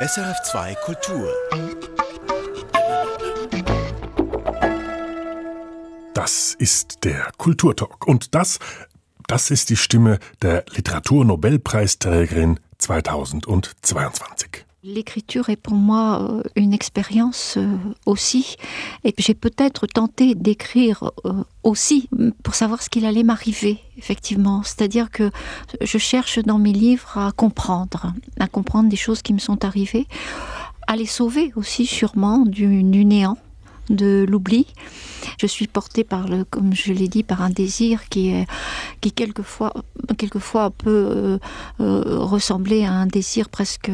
SRF2 0.00 0.76
Kultur. 0.76 1.34
Das 6.14 6.54
ist 6.54 7.02
der 7.02 7.32
Kulturtalk. 7.36 8.06
Und 8.06 8.32
das, 8.36 8.60
das 9.26 9.50
ist 9.50 9.70
die 9.70 9.76
Stimme 9.76 10.20
der 10.40 10.64
Literaturnobelpreisträgerin 10.70 12.60
2022. 12.78 14.67
L'écriture 14.94 15.50
est 15.50 15.56
pour 15.56 15.74
moi 15.74 16.22
euh, 16.22 16.42
une 16.56 16.72
expérience 16.72 17.58
euh, 17.58 17.76
aussi, 18.06 18.56
et 19.04 19.14
j'ai 19.18 19.34
peut-être 19.34 19.86
tenté 19.86 20.34
d'écrire 20.34 21.10
euh, 21.26 21.44
aussi 21.62 22.08
pour 22.42 22.54
savoir 22.54 22.82
ce 22.82 22.88
qu'il 22.88 23.04
allait 23.04 23.22
m'arriver, 23.22 23.80
effectivement. 23.98 24.62
C'est-à-dire 24.62 25.10
que 25.10 25.30
je 25.82 25.98
cherche 25.98 26.38
dans 26.38 26.58
mes 26.58 26.72
livres 26.72 27.18
à 27.18 27.32
comprendre, 27.32 28.14
à 28.40 28.48
comprendre 28.48 28.88
des 28.88 28.96
choses 28.96 29.20
qui 29.20 29.34
me 29.34 29.38
sont 29.38 29.62
arrivées, 29.62 30.06
à 30.86 30.96
les 30.96 31.06
sauver 31.06 31.52
aussi 31.54 31.84
sûrement 31.84 32.38
du, 32.38 32.82
du 32.82 33.04
néant 33.04 33.36
de 33.90 34.26
l'oubli. 34.28 34.66
Je 35.40 35.46
suis 35.46 35.66
portée 35.66 36.04
par 36.04 36.28
le, 36.28 36.44
comme 36.44 36.74
je 36.74 36.92
l'ai 36.92 37.08
dit, 37.08 37.22
par 37.22 37.42
un 37.42 37.50
désir 37.50 38.08
qui 38.08 38.30
est, 38.30 38.46
qui 39.00 39.12
quelquefois, 39.12 39.72
quelquefois 40.16 40.70
peut 40.70 40.88
euh, 40.90 41.38
euh, 41.80 42.18
ressembler 42.18 42.84
à 42.84 42.92
un 42.92 43.06
désir 43.06 43.48
presque 43.48 43.90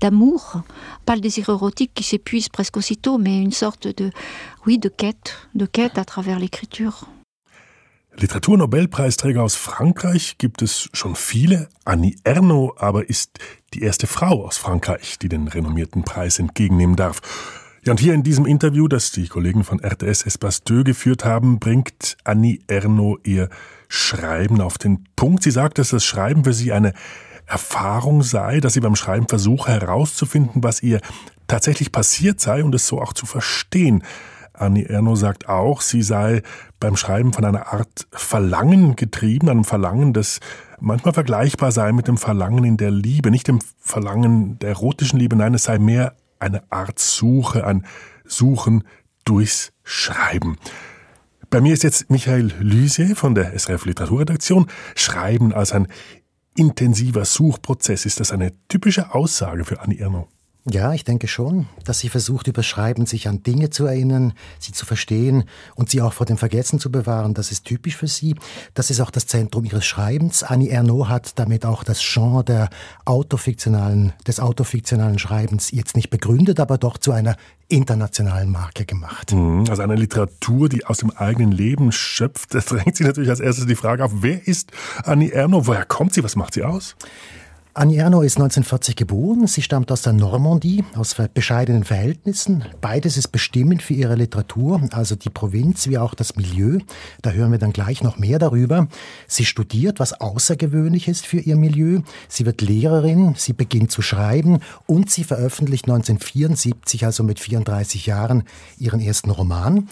d'amour. 0.00 0.62
Pas 1.06 1.14
le 1.14 1.20
désir 1.20 1.48
érotique 1.48 1.92
qui 1.94 2.04
s'épuise 2.04 2.48
presque 2.48 2.76
aussitôt, 2.76 3.18
mais 3.18 3.40
une 3.40 3.52
sorte 3.52 3.88
de, 3.88 4.10
oui, 4.66 4.78
de 4.78 4.88
quête, 4.88 5.34
de 5.54 5.66
quête 5.66 5.98
à 5.98 6.04
travers 6.04 6.38
l'écriture. 6.38 7.06
Literaturnobelpreisträger 8.16 9.42
aus 9.42 9.56
Frankreich 9.56 10.38
gibt 10.38 10.62
es 10.62 10.88
schon 10.92 11.16
viele. 11.16 11.68
Annie 11.84 12.16
Ernaux 12.22 12.72
aber 12.78 13.08
ist 13.08 13.40
die 13.74 13.82
erste 13.82 14.06
Frau 14.06 14.46
aus 14.46 14.56
Frankreich, 14.56 15.18
die 15.18 15.28
den 15.28 15.48
renommierten 15.48 16.04
Preis 16.04 16.38
entgegennehmen 16.38 16.94
darf. 16.94 17.20
Ja, 17.86 17.90
und 17.90 18.00
hier 18.00 18.14
in 18.14 18.22
diesem 18.22 18.46
Interview, 18.46 18.88
das 18.88 19.10
die 19.10 19.28
Kollegen 19.28 19.62
von 19.62 19.78
RTS 19.78 20.24
Espace 20.24 20.62
2 20.64 20.84
geführt 20.84 21.26
haben, 21.26 21.58
bringt 21.58 22.16
Annie 22.24 22.60
Erno 22.66 23.18
ihr 23.24 23.50
Schreiben 23.88 24.62
auf 24.62 24.78
den 24.78 25.04
Punkt. 25.16 25.42
Sie 25.42 25.50
sagt, 25.50 25.76
dass 25.76 25.90
das 25.90 26.02
Schreiben 26.02 26.44
für 26.44 26.54
sie 26.54 26.72
eine 26.72 26.94
Erfahrung 27.44 28.22
sei, 28.22 28.60
dass 28.60 28.72
sie 28.72 28.80
beim 28.80 28.96
Schreiben 28.96 29.28
versuche 29.28 29.70
herauszufinden, 29.70 30.64
was 30.64 30.82
ihr 30.82 31.02
tatsächlich 31.46 31.92
passiert 31.92 32.40
sei 32.40 32.64
und 32.64 32.74
es 32.74 32.86
so 32.86 33.02
auch 33.02 33.12
zu 33.12 33.26
verstehen. 33.26 34.02
Annie 34.54 34.88
Erno 34.88 35.14
sagt 35.14 35.50
auch, 35.50 35.82
sie 35.82 36.00
sei 36.00 36.40
beim 36.80 36.96
Schreiben 36.96 37.34
von 37.34 37.44
einer 37.44 37.74
Art 37.74 38.06
Verlangen 38.12 38.96
getrieben, 38.96 39.50
einem 39.50 39.64
Verlangen, 39.64 40.14
das 40.14 40.40
manchmal 40.80 41.12
vergleichbar 41.12 41.70
sei 41.70 41.92
mit 41.92 42.08
dem 42.08 42.16
Verlangen 42.16 42.64
in 42.64 42.78
der 42.78 42.90
Liebe, 42.90 43.30
nicht 43.30 43.46
dem 43.46 43.58
Verlangen 43.78 44.58
der 44.60 44.70
erotischen 44.70 45.18
Liebe, 45.18 45.36
nein, 45.36 45.52
es 45.52 45.64
sei 45.64 45.78
mehr 45.78 46.14
eine 46.44 46.70
Art 46.70 46.98
Suche, 46.98 47.66
ein 47.66 47.86
Suchen 48.24 48.84
durchs 49.24 49.72
Schreiben. 49.82 50.56
Bei 51.50 51.60
mir 51.60 51.72
ist 51.72 51.82
jetzt 51.82 52.10
Michael 52.10 52.52
Lysier 52.60 53.16
von 53.16 53.34
der 53.34 53.58
SRF 53.58 53.86
Literaturredaktion. 53.86 54.66
Schreiben 54.94 55.52
als 55.52 55.72
ein 55.72 55.88
intensiver 56.56 57.24
Suchprozess, 57.24 58.06
ist 58.06 58.20
das 58.20 58.32
eine 58.32 58.52
typische 58.68 59.14
Aussage 59.14 59.64
für 59.64 59.80
Annie 59.80 60.00
Ernaux? 60.00 60.33
Ja, 60.66 60.94
ich 60.94 61.04
denke 61.04 61.28
schon, 61.28 61.66
dass 61.84 61.98
sie 61.98 62.08
versucht, 62.08 62.46
über 62.46 62.62
Schreiben 62.62 63.04
sich 63.04 63.28
an 63.28 63.42
Dinge 63.42 63.68
zu 63.68 63.84
erinnern, 63.84 64.32
sie 64.58 64.72
zu 64.72 64.86
verstehen 64.86 65.44
und 65.74 65.90
sie 65.90 66.00
auch 66.00 66.14
vor 66.14 66.24
dem 66.24 66.38
Vergessen 66.38 66.78
zu 66.78 66.90
bewahren. 66.90 67.34
Das 67.34 67.52
ist 67.52 67.66
typisch 67.66 67.96
für 67.96 68.06
sie. 68.06 68.34
Das 68.72 68.88
ist 68.88 69.00
auch 69.00 69.10
das 69.10 69.26
Zentrum 69.26 69.66
ihres 69.66 69.84
Schreibens. 69.84 70.42
Annie 70.42 70.70
Ernaux 70.70 71.10
hat 71.10 71.38
damit 71.38 71.66
auch 71.66 71.84
das 71.84 72.00
Genre 72.00 72.44
der 72.44 72.70
autofiktionalen, 73.04 74.14
des 74.26 74.40
autofiktionalen 74.40 75.18
Schreibens 75.18 75.70
jetzt 75.70 75.96
nicht 75.96 76.08
begründet, 76.08 76.58
aber 76.58 76.78
doch 76.78 76.96
zu 76.96 77.12
einer 77.12 77.36
internationalen 77.68 78.50
Marke 78.50 78.86
gemacht. 78.86 79.32
Mhm, 79.32 79.66
also 79.68 79.82
eine 79.82 79.96
Literatur, 79.96 80.70
die 80.70 80.86
aus 80.86 80.96
dem 80.96 81.10
eigenen 81.10 81.52
Leben 81.52 81.92
schöpft. 81.92 82.54
Das 82.54 82.64
drängt 82.66 82.96
sich 82.96 83.06
natürlich 83.06 83.28
als 83.28 83.40
erstes 83.40 83.66
die 83.66 83.74
Frage 83.74 84.02
auf, 84.02 84.12
wer 84.14 84.48
ist 84.48 84.72
Annie 85.04 85.30
Ernaux? 85.30 85.66
Woher 85.66 85.84
kommt 85.84 86.14
sie? 86.14 86.24
Was 86.24 86.36
macht 86.36 86.54
sie 86.54 86.64
aus? 86.64 86.96
Annie 87.76 87.98
Ernaux 87.98 88.24
ist 88.24 88.36
1940 88.36 88.94
geboren. 88.94 89.48
Sie 89.48 89.60
stammt 89.60 89.90
aus 89.90 90.02
der 90.02 90.12
Normandie, 90.12 90.84
aus 90.94 91.16
bescheidenen 91.34 91.82
Verhältnissen. 91.82 92.64
Beides 92.80 93.16
ist 93.16 93.32
bestimmend 93.32 93.82
für 93.82 93.94
ihre 93.94 94.14
Literatur, 94.14 94.80
also 94.92 95.16
die 95.16 95.28
Provinz 95.28 95.88
wie 95.88 95.98
auch 95.98 96.14
das 96.14 96.36
Milieu. 96.36 96.78
Da 97.22 97.32
hören 97.32 97.50
wir 97.50 97.58
dann 97.58 97.72
gleich 97.72 98.00
noch 98.00 98.16
mehr 98.16 98.38
darüber. 98.38 98.86
Sie 99.26 99.44
studiert, 99.44 99.98
was 99.98 100.12
außergewöhnlich 100.12 101.08
ist 101.08 101.26
für 101.26 101.40
ihr 101.40 101.56
Milieu. 101.56 102.02
Sie 102.28 102.46
wird 102.46 102.60
Lehrerin, 102.60 103.34
sie 103.36 103.54
beginnt 103.54 103.90
zu 103.90 104.02
schreiben 104.02 104.60
und 104.86 105.10
sie 105.10 105.24
veröffentlicht 105.24 105.86
1974, 105.86 107.04
also 107.04 107.24
mit 107.24 107.40
34 107.40 108.06
Jahren, 108.06 108.44
ihren 108.78 109.00
ersten 109.00 109.30
Roman. 109.30 109.88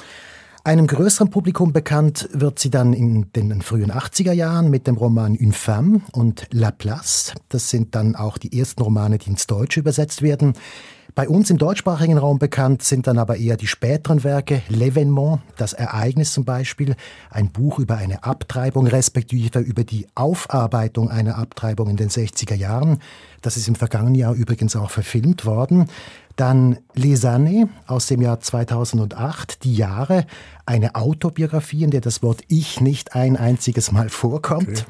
Einem 0.65 0.87
größeren 0.87 1.29
Publikum 1.29 1.73
bekannt 1.73 2.29
wird 2.33 2.61
sie 2.61 2.71
dann 2.71 2.93
in 2.93 3.33
den 3.33 3.63
frühen 3.63 3.91
80er 3.91 4.31
Jahren 4.31 4.71
mit 4.71 4.87
dem 4.87 4.97
Roman 4.97 5.35
Une 5.35 5.53
Femme 5.53 6.03
und 6.13 6.47
La 6.53 6.71
Place. 6.71 7.35
Das 7.49 7.69
sind 7.69 7.97
dann 7.97 8.15
auch 8.15 8.39
die 8.39 8.57
ersten 8.57 8.81
Romane, 8.81 9.19
die 9.19 9.31
ins 9.31 9.49
Deutsche 9.49 9.81
übersetzt 9.81 10.23
werden. 10.23 10.53
Bei 11.17 11.29
uns 11.29 11.51
im 11.51 11.59
deutschsprachigen 11.59 12.17
Raum 12.17 12.39
bekannt 12.39 12.83
sind 12.83 13.07
dann 13.07 13.19
aber 13.19 13.37
eher 13.37 13.59
die 13.59 13.67
späteren 13.67 14.25
Werke, 14.25 14.63
L'Evénement, 14.71 15.41
das 15.59 15.75
Ereignis 15.75 16.33
zum 16.33 16.47
Beispiel, 16.47 16.95
ein 17.29 17.51
Buch 17.51 17.79
über 17.79 17.97
eine 17.97 18.23
Abtreibung, 18.25 18.87
respektive 18.87 19.59
über 19.59 19.85
die 19.85 20.07
Aufarbeitung 20.15 21.11
einer 21.11 21.37
Abtreibung 21.37 21.91
in 21.91 21.97
den 21.97 22.09
60er 22.09 22.55
Jahren. 22.55 23.01
Das 23.43 23.59
ist 23.59 23.69
im 23.69 23.75
vergangenen 23.75 24.15
Jahr 24.15 24.33
übrigens 24.33 24.75
auch 24.75 24.91
verfilmt 24.91 25.45
worden. 25.45 25.87
Dann 26.37 26.79
Les 26.95 27.25
Années 27.25 27.69
aus 27.87 28.07
dem 28.07 28.23
Jahr 28.23 28.41
2008, 28.41 29.65
die 29.65 29.75
Jahre, 29.75 30.27
eine 30.67 30.95
Autobiografie, 30.95 31.85
in 31.85 31.91
der 31.91 32.01
das 32.01 32.23
Wort 32.23 32.43
Ich 32.49 32.81
nicht 32.81 33.15
ein 33.15 33.37
einziges 33.37 33.93
Mal 33.93 34.09
vorkommt. 34.09 34.69
Okay. 34.69 34.85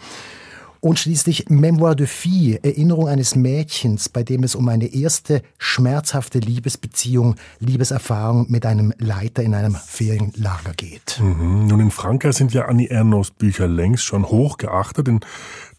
Und 0.80 0.98
schließlich 0.98 1.48
Memoir 1.48 1.94
de 1.94 2.08
Fille, 2.08 2.58
Erinnerung 2.64 3.06
eines 3.06 3.36
Mädchens, 3.36 4.08
bei 4.08 4.24
dem 4.24 4.42
es 4.42 4.56
um 4.56 4.68
eine 4.68 4.92
erste 4.92 5.42
schmerzhafte 5.56 6.40
Liebesbeziehung, 6.40 7.36
Liebeserfahrung 7.60 8.46
mit 8.50 8.66
einem 8.66 8.92
Leiter 8.98 9.44
in 9.44 9.54
einem 9.54 9.76
Ferienlager 9.76 10.72
geht. 10.76 11.20
Mhm. 11.22 11.68
Nun 11.68 11.78
in 11.78 11.90
Frankreich 11.92 12.34
sind 12.34 12.52
ja 12.52 12.64
Annie 12.64 12.90
Ernaux 12.90 13.30
Bücher 13.30 13.68
längst 13.68 14.02
schon 14.02 14.26
hoch 14.26 14.56
geachtet. 14.58 15.06
In 15.06 15.20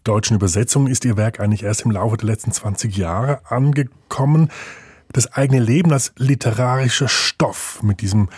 deutschen 0.06 0.38
Übersetzungen 0.38 0.88
ist 0.88 1.04
ihr 1.04 1.18
Werk 1.18 1.42
eigentlich 1.42 1.64
erst 1.64 1.82
im 1.82 1.92
Laufe 1.92 2.16
der 2.16 2.28
letzten 2.28 2.54
20 2.54 2.96
Jahre 2.96 3.42
angekommen. 3.52 4.52
Das 5.14 5.32
eigene 5.32 5.62
Leben 5.62 5.94
als 5.94 6.12
literarischer 6.18 7.08
Stoff 7.08 7.82
mit 7.82 8.02
diesem 8.02 8.30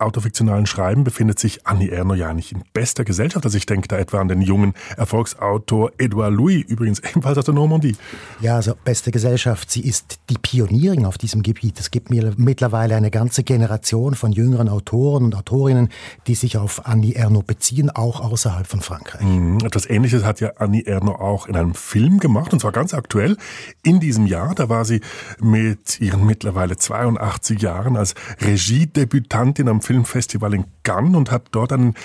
autofiktionalen 0.00 0.66
Schreiben 0.66 1.04
befindet 1.04 1.38
sich 1.38 1.66
Annie 1.66 1.90
Ernaux 1.90 2.18
ja 2.18 2.32
nicht 2.32 2.52
in 2.52 2.62
bester 2.72 3.04
Gesellschaft. 3.04 3.44
Also 3.44 3.56
ich 3.56 3.66
denke 3.66 3.88
da 3.88 3.98
etwa 3.98 4.20
an 4.20 4.28
den 4.28 4.40
jungen 4.40 4.74
Erfolgsautor 4.96 5.92
Edouard 5.98 6.32
Louis, 6.32 6.64
übrigens 6.66 7.00
ebenfalls 7.00 7.38
aus 7.38 7.44
der 7.44 7.54
Normandie. 7.54 7.96
Ja, 8.40 8.56
also 8.56 8.74
beste 8.84 9.10
Gesellschaft. 9.10 9.70
Sie 9.70 9.82
ist 9.82 10.20
die 10.30 10.38
Pionierin 10.38 11.04
auf 11.04 11.18
diesem 11.18 11.42
Gebiet. 11.42 11.78
Es 11.78 11.90
gibt 11.90 12.10
mir 12.10 12.32
mittlerweile 12.36 12.96
eine 12.96 13.10
ganze 13.10 13.42
Generation 13.42 14.14
von 14.14 14.32
jüngeren 14.32 14.68
Autoren 14.68 15.24
und 15.24 15.34
Autorinnen, 15.34 15.88
die 16.26 16.34
sich 16.34 16.56
auf 16.56 16.86
Annie 16.86 17.14
Ernaux 17.14 17.44
beziehen, 17.46 17.90
auch 17.90 18.20
außerhalb 18.20 18.66
von 18.66 18.80
Frankreich. 18.80 19.22
Mhm. 19.22 19.58
Etwas 19.64 19.88
Ähnliches 19.88 20.24
hat 20.24 20.40
ja 20.40 20.52
Annie 20.56 20.86
Ernaux 20.86 21.20
auch 21.20 21.46
in 21.46 21.56
einem 21.56 21.74
Film 21.74 22.18
gemacht, 22.18 22.52
und 22.52 22.60
zwar 22.60 22.72
ganz 22.72 22.94
aktuell 22.94 23.36
in 23.82 24.00
diesem 24.00 24.26
Jahr. 24.26 24.54
Da 24.54 24.68
war 24.68 24.84
sie 24.84 25.00
mit 25.40 26.00
ihren 26.00 26.24
mittlerweile 26.24 26.76
82 26.76 27.60
Jahren 27.60 27.96
als 27.96 28.14
Regiedebütantin 28.40 29.68
am 29.68 29.80
Film 29.80 29.89
Filmfestival 29.90 30.54
in 30.54 30.66
Cannes 30.84 31.16
und 31.16 31.32
hat 31.32 31.48
dort 31.50 31.72
einen 31.72 31.96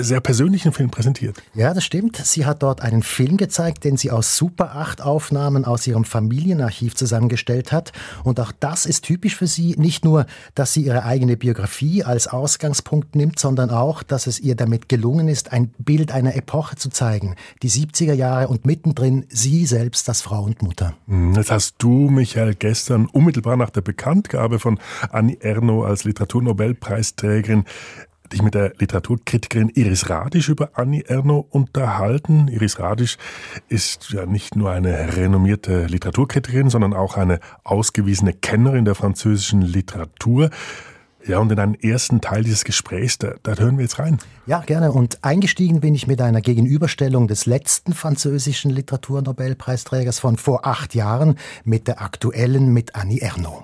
sehr 0.00 0.20
persönlichen 0.20 0.72
Film 0.72 0.90
präsentiert. 0.90 1.42
Ja, 1.54 1.74
das 1.74 1.84
stimmt. 1.84 2.16
Sie 2.16 2.46
hat 2.46 2.62
dort 2.62 2.80
einen 2.80 3.02
Film 3.02 3.36
gezeigt, 3.36 3.84
den 3.84 3.96
sie 3.96 4.10
aus 4.10 4.36
Super 4.36 4.76
8 4.76 5.02
Aufnahmen 5.02 5.64
aus 5.64 5.86
ihrem 5.86 6.04
Familienarchiv 6.04 6.94
zusammengestellt 6.94 7.72
hat. 7.72 7.92
Und 8.22 8.40
auch 8.40 8.52
das 8.52 8.86
ist 8.86 9.02
typisch 9.04 9.36
für 9.36 9.46
sie. 9.46 9.74
Nicht 9.78 10.04
nur, 10.04 10.26
dass 10.54 10.72
sie 10.72 10.82
ihre 10.82 11.04
eigene 11.04 11.36
Biografie 11.36 12.04
als 12.04 12.26
Ausgangspunkt 12.26 13.16
nimmt, 13.16 13.38
sondern 13.38 13.70
auch, 13.70 14.02
dass 14.02 14.26
es 14.26 14.40
ihr 14.40 14.54
damit 14.54 14.88
gelungen 14.88 15.28
ist, 15.28 15.52
ein 15.52 15.68
Bild 15.78 16.12
einer 16.12 16.34
Epoche 16.34 16.76
zu 16.76 16.88
zeigen. 16.88 17.36
Die 17.62 17.70
70er 17.70 18.14
Jahre 18.14 18.48
und 18.48 18.66
mittendrin 18.66 19.26
sie 19.28 19.66
selbst 19.66 20.08
als 20.08 20.22
Frau 20.22 20.42
und 20.44 20.62
Mutter. 20.62 20.94
Hm, 21.06 21.34
jetzt 21.34 21.50
hast 21.50 21.76
du, 21.78 22.10
Michael, 22.10 22.54
gestern 22.54 23.06
unmittelbar 23.06 23.56
nach 23.56 23.70
der 23.70 23.80
Bekanntgabe 23.80 24.58
von 24.58 24.78
Annie 25.10 25.38
Ernaux 25.40 25.86
als 25.86 26.04
Literaturnobelpreisträgerin 26.04 27.64
dich 28.34 28.42
mit 28.42 28.54
der 28.54 28.72
Literaturkritikerin 28.78 29.70
Iris 29.70 30.10
Radisch 30.10 30.48
über 30.48 30.70
Annie 30.74 31.04
Ernaux 31.06 31.46
unterhalten. 31.50 32.48
Iris 32.48 32.78
Radisch 32.78 33.16
ist 33.68 34.10
ja 34.10 34.26
nicht 34.26 34.56
nur 34.56 34.70
eine 34.70 35.16
renommierte 35.16 35.86
Literaturkritikerin, 35.86 36.68
sondern 36.68 36.92
auch 36.92 37.16
eine 37.16 37.40
ausgewiesene 37.62 38.32
Kennerin 38.32 38.84
der 38.84 38.94
französischen 38.94 39.62
Literatur. 39.62 40.50
Ja, 41.26 41.38
und 41.38 41.50
in 41.50 41.58
einen 41.58 41.74
ersten 41.74 42.20
Teil 42.20 42.44
dieses 42.44 42.64
Gesprächs, 42.64 43.16
da, 43.16 43.34
da 43.42 43.54
hören 43.54 43.78
wir 43.78 43.84
jetzt 43.84 43.98
rein. 43.98 44.18
Ja, 44.46 44.60
gerne. 44.60 44.92
Und 44.92 45.24
eingestiegen 45.24 45.80
bin 45.80 45.94
ich 45.94 46.06
mit 46.06 46.20
einer 46.20 46.42
Gegenüberstellung 46.42 47.28
des 47.28 47.46
letzten 47.46 47.94
französischen 47.94 48.70
Literaturnobelpreisträgers 48.70 50.18
von 50.18 50.36
vor 50.36 50.66
acht 50.66 50.94
Jahren 50.94 51.38
mit 51.64 51.88
der 51.88 52.02
aktuellen, 52.02 52.74
mit 52.74 52.94
Annie 52.94 53.22
Ernaux. 53.22 53.62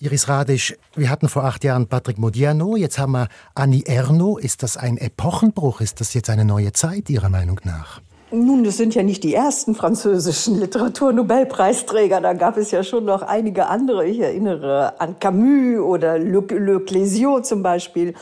Iris 0.00 0.28
Radisch, 0.28 0.76
wir 0.94 1.10
hatten 1.10 1.28
vor 1.28 1.44
acht 1.44 1.64
Jahren 1.64 1.88
Patrick 1.88 2.18
Modiano, 2.18 2.76
jetzt 2.76 3.00
haben 3.00 3.12
wir 3.12 3.28
Annie 3.56 3.84
Ernaux. 3.84 4.40
Ist 4.40 4.62
das 4.62 4.76
ein 4.76 4.96
Epochenbruch? 4.96 5.80
Ist 5.80 6.00
das 6.00 6.14
jetzt 6.14 6.30
eine 6.30 6.44
neue 6.44 6.72
Zeit 6.72 7.10
Ihrer 7.10 7.28
Meinung 7.28 7.60
nach? 7.64 8.00
Nun, 8.30 8.62
das 8.62 8.76
sind 8.76 8.94
ja 8.94 9.02
nicht 9.02 9.24
die 9.24 9.34
ersten 9.34 9.74
französischen 9.74 10.58
Literaturnobelpreisträger. 10.60 12.20
Da 12.20 12.34
gab 12.34 12.58
es 12.58 12.70
ja 12.70 12.82
schon 12.82 13.06
noch 13.06 13.22
einige 13.22 13.68
andere. 13.68 14.06
Ich 14.06 14.20
erinnere 14.20 15.00
an 15.00 15.18
Camus 15.18 15.80
oder 15.80 16.18
Le, 16.18 16.40
Le 16.40 16.76
Clésio 16.80 17.42
zum 17.42 17.62
Beispiel. 17.62 18.14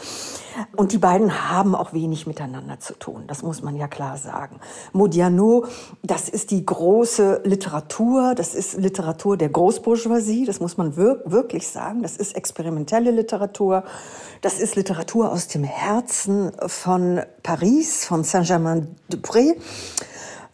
Und 0.76 0.93
die 0.93 0.99
beiden 0.99 1.50
haben 1.50 1.75
auch 1.75 1.93
wenig 1.93 2.26
miteinander 2.26 2.79
zu 2.81 2.94
tun. 2.94 3.25
Das 3.26 3.43
muss 3.43 3.62
man 3.62 3.76
ja 3.76 3.88
klar 3.88 4.17
sagen. 4.17 4.61
Modiano, 4.93 5.67
das 6.03 6.29
ist 6.29 6.50
die 6.50 6.64
große 6.64 7.43
Literatur. 7.44 8.35
Das 8.35 8.55
ist 8.55 8.79
Literatur 8.79 9.37
der 9.37 9.49
Großbourgeoisie. 9.49 10.47
Das 10.47 10.61
muss 10.61 10.76
man 10.76 10.97
wir 10.97 11.20
wirklich 11.25 11.69
sagen. 11.69 12.02
Das 12.02 12.17
ist 12.17 12.37
experimentelle 12.37 13.11
Literatur. 13.11 13.85
Das 14.41 14.61
ist 14.61 14.76
Literatur 14.76 15.31
aus 15.31 15.49
dem 15.49 15.64
Herzen 15.64 16.52
von 16.67 17.20
Paris, 17.43 18.06
von 18.06 18.25
Saint-Germain-de-Prés. 18.25 19.56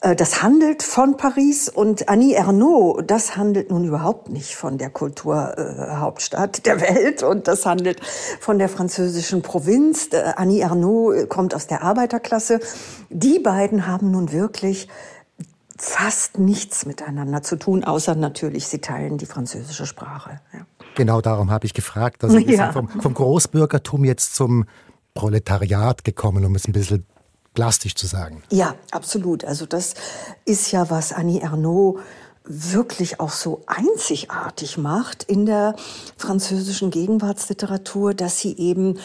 Äh, 0.02 0.16
das 0.16 0.42
handelt 0.42 0.82
von 0.82 1.16
Paris 1.16 1.68
und 1.68 2.08
Annie 2.08 2.34
Ernaux, 2.34 3.02
das 3.06 3.36
handelt 3.36 3.70
nun 3.70 3.84
überhaupt 3.84 4.28
nicht 4.28 4.54
von 4.54 4.76
der 4.76 4.90
Kulturhauptstadt 4.90 6.66
der 6.66 6.80
Welt 6.80 7.22
und 7.22 7.48
das 7.48 7.64
handelt 7.64 8.04
von 8.40 8.58
der 8.58 8.68
französischen 8.68 9.42
Provinz. 9.42 10.08
Äh, 10.12 10.34
Annie 10.36 10.60
Ernaux 10.60 11.28
kommt 11.28 11.54
aus 11.54 11.66
der 11.66 11.82
Arbeiterklasse. 11.82 12.60
Die 13.10 13.38
beiden 13.38 13.86
haben 13.86 14.10
nun 14.10 14.32
wirklich 14.32 14.88
fast 15.78 16.38
nichts 16.38 16.84
miteinander 16.86 17.42
zu 17.42 17.56
tun, 17.56 17.82
außer 17.82 18.14
natürlich, 18.14 18.68
sie 18.68 18.80
teilen 18.80 19.18
die 19.18 19.26
französische 19.26 19.86
Sprache. 19.86 20.40
Ja. 20.52 20.60
Genau 20.94 21.20
darum 21.20 21.50
habe 21.50 21.66
ich 21.66 21.74
gefragt. 21.74 22.22
Also 22.22 22.38
ja. 22.38 22.72
vom, 22.72 22.88
vom 22.88 23.14
Großbürgertum 23.14 24.04
jetzt 24.04 24.34
zum 24.34 24.66
Proletariat 25.14 26.04
gekommen, 26.04 26.44
um 26.44 26.54
es 26.54 26.66
ein 26.68 26.72
bisschen 26.72 27.06
plastisch 27.54 27.94
zu 27.94 28.06
sagen. 28.06 28.42
Ja, 28.50 28.74
absolut. 28.90 29.44
Also 29.44 29.66
das 29.66 29.94
ist 30.44 30.72
ja, 30.72 30.90
was 30.90 31.12
Annie 31.12 31.40
Ernaux 31.40 32.00
wirklich 32.44 33.20
auch 33.20 33.30
so 33.30 33.62
einzigartig 33.66 34.76
macht 34.76 35.22
in 35.22 35.46
der 35.46 35.76
französischen 36.16 36.90
Gegenwartsliteratur, 36.90 38.14
dass 38.14 38.40
sie 38.40 38.56
eben 38.56 38.98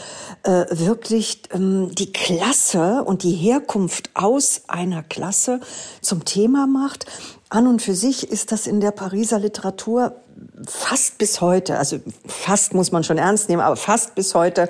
äh, 0.43 0.65
wirklich 0.71 1.43
ähm, 1.51 1.93
die 1.93 2.11
Klasse 2.11 3.03
und 3.03 3.23
die 3.23 3.33
Herkunft 3.33 4.09
aus 4.15 4.63
einer 4.67 5.03
Klasse 5.03 5.59
zum 6.01 6.25
Thema 6.25 6.65
macht. 6.65 7.05
An 7.49 7.67
und 7.67 7.81
für 7.81 7.95
sich 7.95 8.29
ist 8.29 8.51
das 8.51 8.65
in 8.65 8.79
der 8.81 8.91
Pariser 8.91 9.39
Literatur 9.39 10.15
fast 10.67 11.17
bis 11.17 11.41
heute, 11.41 11.77
also 11.77 11.99
fast 12.25 12.73
muss 12.73 12.91
man 12.91 13.03
schon 13.03 13.17
ernst 13.17 13.49
nehmen, 13.49 13.61
aber 13.61 13.75
fast 13.75 14.15
bis 14.15 14.33
heute 14.35 14.69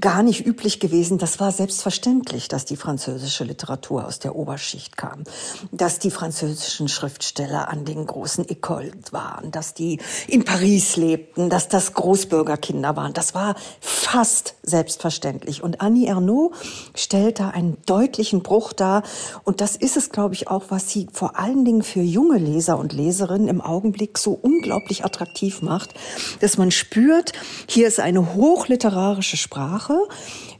gar 0.00 0.22
nicht 0.22 0.46
üblich 0.46 0.80
gewesen. 0.80 1.18
Das 1.18 1.40
war 1.40 1.52
selbstverständlich, 1.52 2.48
dass 2.48 2.64
die 2.64 2.76
französische 2.76 3.44
Literatur 3.44 4.06
aus 4.06 4.18
der 4.18 4.36
Oberschicht 4.36 4.96
kam, 4.96 5.24
dass 5.72 5.98
die 5.98 6.10
französischen 6.10 6.88
Schriftsteller 6.88 7.68
an 7.68 7.84
den 7.84 8.06
großen 8.06 8.44
Écoles 8.46 9.12
waren, 9.12 9.50
dass 9.50 9.74
die 9.74 10.00
in 10.26 10.44
Paris 10.44 10.96
lebten, 10.96 11.50
dass 11.50 11.68
das 11.68 11.94
Großbürgerkinder 11.94 12.96
waren. 12.96 13.12
Das 13.12 13.34
war 13.34 13.56
fast 13.80 14.54
selbstverständlich. 14.62 15.62
Und 15.62 15.80
Annie 15.80 16.08
Ernaux 16.08 16.54
stellt 16.94 17.40
da 17.40 17.48
einen 17.48 17.76
deutlichen 17.86 18.42
Bruch 18.42 18.72
dar. 18.72 19.02
Und 19.44 19.60
das 19.60 19.76
ist 19.76 19.96
es, 19.96 20.10
glaube 20.10 20.34
ich, 20.34 20.48
auch, 20.48 20.64
was 20.68 20.88
sie 20.90 21.08
vor 21.12 21.38
allen 21.38 21.64
Dingen 21.64 21.82
für 21.82 22.00
junge 22.00 22.38
Leser 22.38 22.78
und 22.78 22.92
Leserinnen 22.92 23.48
im 23.48 23.60
Augenblick 23.60 24.18
so 24.18 24.32
unglaublich 24.32 24.89
attraktiv 25.04 25.62
macht, 25.62 25.94
dass 26.40 26.58
man 26.58 26.70
spürt, 26.70 27.32
hier 27.68 27.88
ist 27.88 28.00
eine 28.00 28.34
hochliterarische 28.34 29.36
Sprache, 29.36 29.96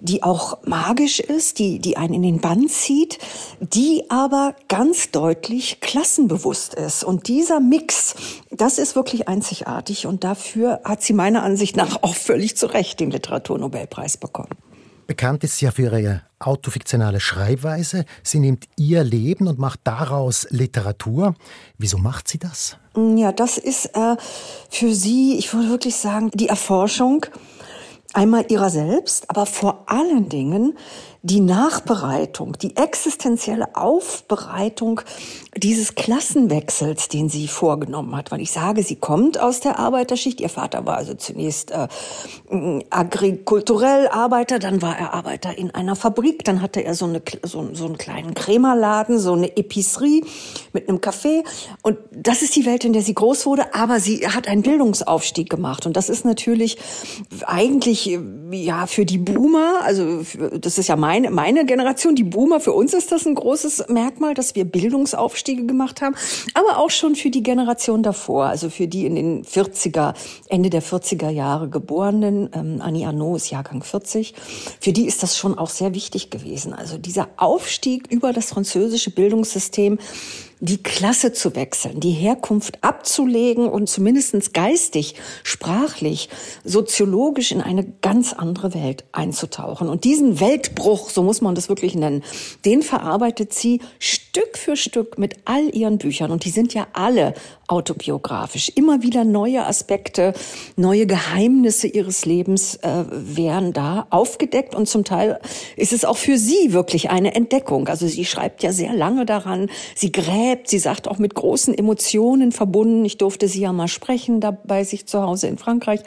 die 0.01 0.23
auch 0.23 0.65
magisch 0.65 1.21
ist, 1.21 1.59
die, 1.59 1.79
die 1.79 1.97
einen 1.97 2.15
in 2.15 2.23
den 2.23 2.41
Bann 2.41 2.69
zieht, 2.69 3.19
die 3.61 4.05
aber 4.09 4.55
ganz 4.69 5.11
deutlich 5.11 5.81
klassenbewusst 5.81 6.75
ist. 6.75 7.05
Und 7.05 7.29
dieser 7.29 7.61
Mix, 7.61 8.15
das 8.51 8.79
ist 8.79 8.97
wirklich 8.97 9.29
einzigartig 9.29 10.07
und 10.07 10.25
dafür 10.25 10.81
hat 10.85 11.03
sie 11.03 11.13
meiner 11.13 11.43
Ansicht 11.43 11.77
nach 11.77 12.03
auch 12.03 12.15
völlig 12.15 12.57
zu 12.57 12.67
Recht 12.67 13.01
den 13.01 13.11
Literaturnobelpreis 13.11 14.17
bekommen. 14.17 14.57
Bekannt 15.07 15.43
ist 15.43 15.59
sie 15.59 15.65
ja 15.65 15.73
für 15.73 15.83
ihre 15.83 16.23
autofiktionale 16.39 17.19
Schreibweise. 17.19 18.05
Sie 18.23 18.39
nimmt 18.39 18.67
ihr 18.77 19.03
Leben 19.03 19.49
und 19.49 19.59
macht 19.59 19.81
daraus 19.83 20.47
Literatur. 20.51 21.35
Wieso 21.79 21.99
macht 21.99 22.29
sie 22.29 22.39
das? 22.39 22.77
Ja, 22.97 23.31
das 23.31 23.57
ist 23.57 23.87
äh, 23.97 24.17
für 24.69 24.93
sie, 24.95 25.39
ich 25.39 25.55
würde 25.55 25.69
wirklich 25.69 25.97
sagen, 25.97 26.31
die 26.35 26.49
Erforschung 26.49 27.25
einmal 28.13 28.47
ihrer 28.51 28.71
selbst, 28.71 29.31
aber 29.31 29.47
vor 29.47 29.85
allen 29.87 30.29
Dingen 30.29 30.77
die 31.23 31.41
Nachbereitung, 31.41 32.57
die 32.57 32.77
existenzielle 32.77 33.77
Aufbereitung 33.77 35.03
dieses 35.55 35.95
Klassenwechsels, 35.95 37.09
den 37.09 37.29
sie 37.29 37.47
vorgenommen 37.47 38.17
hat. 38.17 38.31
Weil 38.31 38.41
ich 38.41 38.53
sage, 38.53 38.83
sie 38.83 38.97
kommt 38.97 39.39
aus 39.39 39.61
der 39.61 39.79
Arbeiterschicht. 39.79 40.41
Ihr 40.41 40.49
Vater 40.49 40.87
war 40.87 40.97
also 40.97 41.13
zunächst 41.13 41.73
äh, 41.73 41.89
agrikulturell 42.89 44.09
Arbeiter, 44.09 44.59
dann 44.59 44.81
war 44.81 44.99
er 44.99 45.13
Arbeiter 45.13 45.59
in 45.59 45.71
einer 45.73 45.95
Fabrik, 45.95 46.43
dann 46.45 46.63
hatte 46.63 46.81
er 46.81 46.95
so, 46.95 47.05
eine, 47.05 47.21
so, 47.43 47.69
so 47.75 47.85
einen 47.85 47.99
kleinen 47.99 48.33
Krämerladen, 48.33 49.19
so 49.19 49.35
eine 49.35 49.57
Epicerie 49.59 50.25
mit 50.73 50.89
einem 50.89 50.99
Café. 50.99 51.45
Und 51.83 51.99
das 52.13 52.41
ist 52.41 52.57
die 52.57 52.65
Welt, 52.65 52.85
in 52.85 52.95
der 52.95 53.03
sie 53.03 53.15
groß 53.15 53.45
wurde, 53.45 53.75
aber 53.75 54.01
sie 54.01 54.27
hat 54.27 54.49
einen 54.49 54.63
Bildungsaufstieg 54.63 55.51
gemacht. 55.51 55.85
Und 55.85 55.99
das 55.99 56.09
ist 56.09 56.25
natürlich 56.25 56.79
eigentlich 57.45 58.19
ja 58.53 58.87
für 58.87 59.05
die 59.05 59.19
Boomer, 59.19 59.81
also 59.83 60.23
das 60.59 60.79
ist 60.79 60.89
ja 60.89 60.97
mein 60.97 61.10
meine, 61.11 61.33
meine 61.33 61.67
Generation, 61.67 62.15
die 62.15 62.23
Boomer, 62.23 62.61
für 62.61 62.73
uns 62.73 62.95
ist 62.95 63.11
das 63.11 63.27
ein 63.27 63.35
großes 63.35 63.89
Merkmal, 63.89 64.35
dass 64.35 64.55
wir 64.55 64.65
Bildungsaufstiege 64.65 65.67
gemacht 65.67 66.03
haben, 66.03 66.15
aber 66.55 66.79
auch 66.79 66.91
schon 66.91 67.17
für 67.17 67.31
die 67.31 67.43
Generation 67.43 68.05
davor, 68.05 68.45
also 68.45 68.71
für 68.71 68.87
die 68.87 69.07
in 69.07 69.17
den 69.17 69.45
40er, 69.45 70.15
Ende 70.49 70.71
der 70.71 70.85
40er 70.85 71.29
Jahre 71.31 71.69
geborenen, 71.69 72.49
ähm, 72.55 72.81
Annie 72.81 73.09
Arnaud 73.09 73.39
ist 73.39 73.51
Jahrgang 73.51 73.83
40, 73.83 74.35
für 74.81 74.93
die 74.93 75.09
ist 75.09 75.25
das 75.25 75.37
schon 75.37 75.59
auch 75.59 75.71
sehr 75.71 75.97
wichtig 75.97 76.31
gewesen. 76.31 76.73
Also 76.75 76.97
dieser 76.97 77.27
Aufstieg 77.37 78.07
über 78.09 78.33
das 78.33 78.51
französische 78.51 79.11
Bildungssystem, 79.11 79.99
die 80.61 80.83
Klasse 80.83 81.33
zu 81.33 81.57
wechseln, 81.57 82.01
die 82.01 82.11
Herkunft 82.11 82.85
abzulegen 82.85 83.67
und 83.67 83.89
zumindestens 83.89 84.53
geistig, 84.53 85.15
sprachlich, 85.43 86.29
soziologisch 86.65 87.51
in 87.53 87.63
eine 87.63 87.85
ganz 88.03 88.33
andere 88.35 88.75
Welt 88.75 89.05
einzutauchen. 89.13 89.89
Und 89.89 90.05
diesen 90.05 90.39
Weltbruch, 90.39 91.09
so 91.11 91.23
muss 91.23 91.41
man 91.41 91.55
das 91.55 91.71
wirklich 91.71 91.95
nennen, 91.95 92.23
den 92.65 92.83
verarbeitet 92.83 93.55
sie 93.55 93.81
Stück 93.99 94.59
für 94.59 94.77
Stück 94.77 95.19
mit 95.19 95.37
all 95.47 95.75
ihren 95.75 95.99
Büchern. 95.99 96.31
Und 96.31 96.45
die 96.45 96.51
sind 96.51 96.75
ja 96.75 96.87
alle 96.93 97.35
autobiografisch. 97.71 98.71
Immer 98.75 99.03
wieder 99.03 99.25
neue 99.25 99.65
Aspekte, 99.65 100.35
neue 100.77 101.07
Geheimnisse 101.07 101.87
ihres 101.87 102.27
Lebens 102.27 102.77
äh, 102.77 103.05
werden 103.09 103.73
da 103.73 104.07
aufgedeckt 104.11 104.75
und 104.75 104.89
zum 104.89 105.05
Teil 105.05 105.39
ist 105.77 105.93
es 105.93 106.05
auch 106.05 106.17
für 106.17 106.37
sie 106.37 106.73
wirklich 106.73 107.11
eine 107.11 107.35
Entdeckung. 107.35 107.89
Also 107.89 108.09
sie 108.09 108.25
schreibt 108.25 108.63
ja 108.63 108.73
sehr 108.73 108.93
lange 108.93 109.25
daran, 109.25 109.71
sie 109.95 110.11
gräbt, 110.11 110.50
sie 110.65 110.79
sagt 110.79 111.09
auch 111.09 111.19
mit 111.19 111.35
großen 111.35 111.77
Emotionen 111.77 112.53
verbunden. 112.53 113.05
Ich 113.05 113.19
durfte 113.19 113.49
sie 113.49 113.61
ja 113.61 113.73
mal 113.73 113.89
sprechen 113.89 114.41
da 114.41 114.51
bei 114.51 114.85
sich 114.85 115.07
zu 115.07 115.23
Hause 115.23 115.49
in 115.49 115.59
Frankreich. 115.59 116.01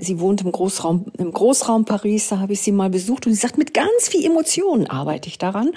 Sie 0.00 0.20
wohnt 0.20 0.42
im 0.42 0.52
Großraum, 0.52 1.06
im 1.18 1.32
Großraum 1.32 1.84
Paris, 1.84 2.28
da 2.28 2.38
habe 2.40 2.54
ich 2.54 2.60
sie 2.60 2.72
mal 2.72 2.90
besucht 2.90 3.26
und 3.26 3.32
sie 3.32 3.40
sagt, 3.40 3.58
mit 3.58 3.74
ganz 3.74 4.08
viel 4.08 4.24
Emotionen 4.24 4.86
arbeite 4.86 5.28
ich 5.28 5.38
daran, 5.38 5.70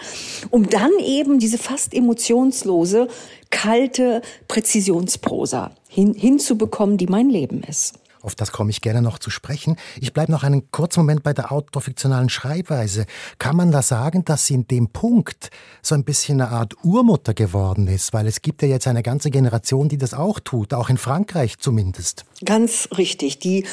um 0.50 0.70
dann 0.70 0.92
eben 1.00 1.40
diese 1.40 1.58
fast 1.58 1.94
emotionslose 1.94 3.08
kalte 3.50 4.22
Präzisionsprosa 4.48 5.72
hin, 5.88 6.14
hinzubekommen, 6.14 6.98
die 6.98 7.08
mein 7.08 7.30
Leben 7.30 7.64
ist. 7.68 7.96
Auf 8.22 8.36
das 8.36 8.52
komme 8.52 8.70
ich 8.70 8.82
gerne 8.82 9.02
noch 9.02 9.18
zu 9.18 9.30
sprechen. 9.30 9.78
Ich 10.02 10.14
bleibe 10.14 10.32
noch 10.32 10.44
einen 10.44 10.72
kurzen 10.72 11.00
Moment 11.02 11.24
bei 11.24 11.34
der 11.34 11.52
autofiktionalen 11.52 12.30
Schreibweise. 12.30 13.06
Kann 13.38 13.56
man 13.56 13.72
da 13.72 13.82
sagen, 13.82 14.26
dass 14.26 14.46
sie 14.46 14.56
in 14.56 14.68
dem 14.68 14.90
Punkt 14.90 15.50
so 15.82 15.96
ein 15.96 16.04
bisschen 16.04 16.42
eine 16.42 16.52
Art 16.52 16.74
Urmutter 16.84 17.34
geworden 17.34 17.88
ist? 17.88 18.14
Weil 18.14 18.28
es 18.28 18.42
gibt 18.42 18.62
ja 18.62 18.68
jetzt 18.68 18.88
eine 18.88 19.04
ganze 19.04 19.32
Generation, 19.32 19.88
die 19.88 19.98
das 19.98 20.14
auch 20.14 20.40
tut, 20.40 20.74
auch 20.74 20.90
in 20.90 20.98
Frankreich 20.98 21.60
zumindest. 21.60 22.26
Ganz 22.44 22.90
richtig. 22.98 23.40
Die, 23.40 23.66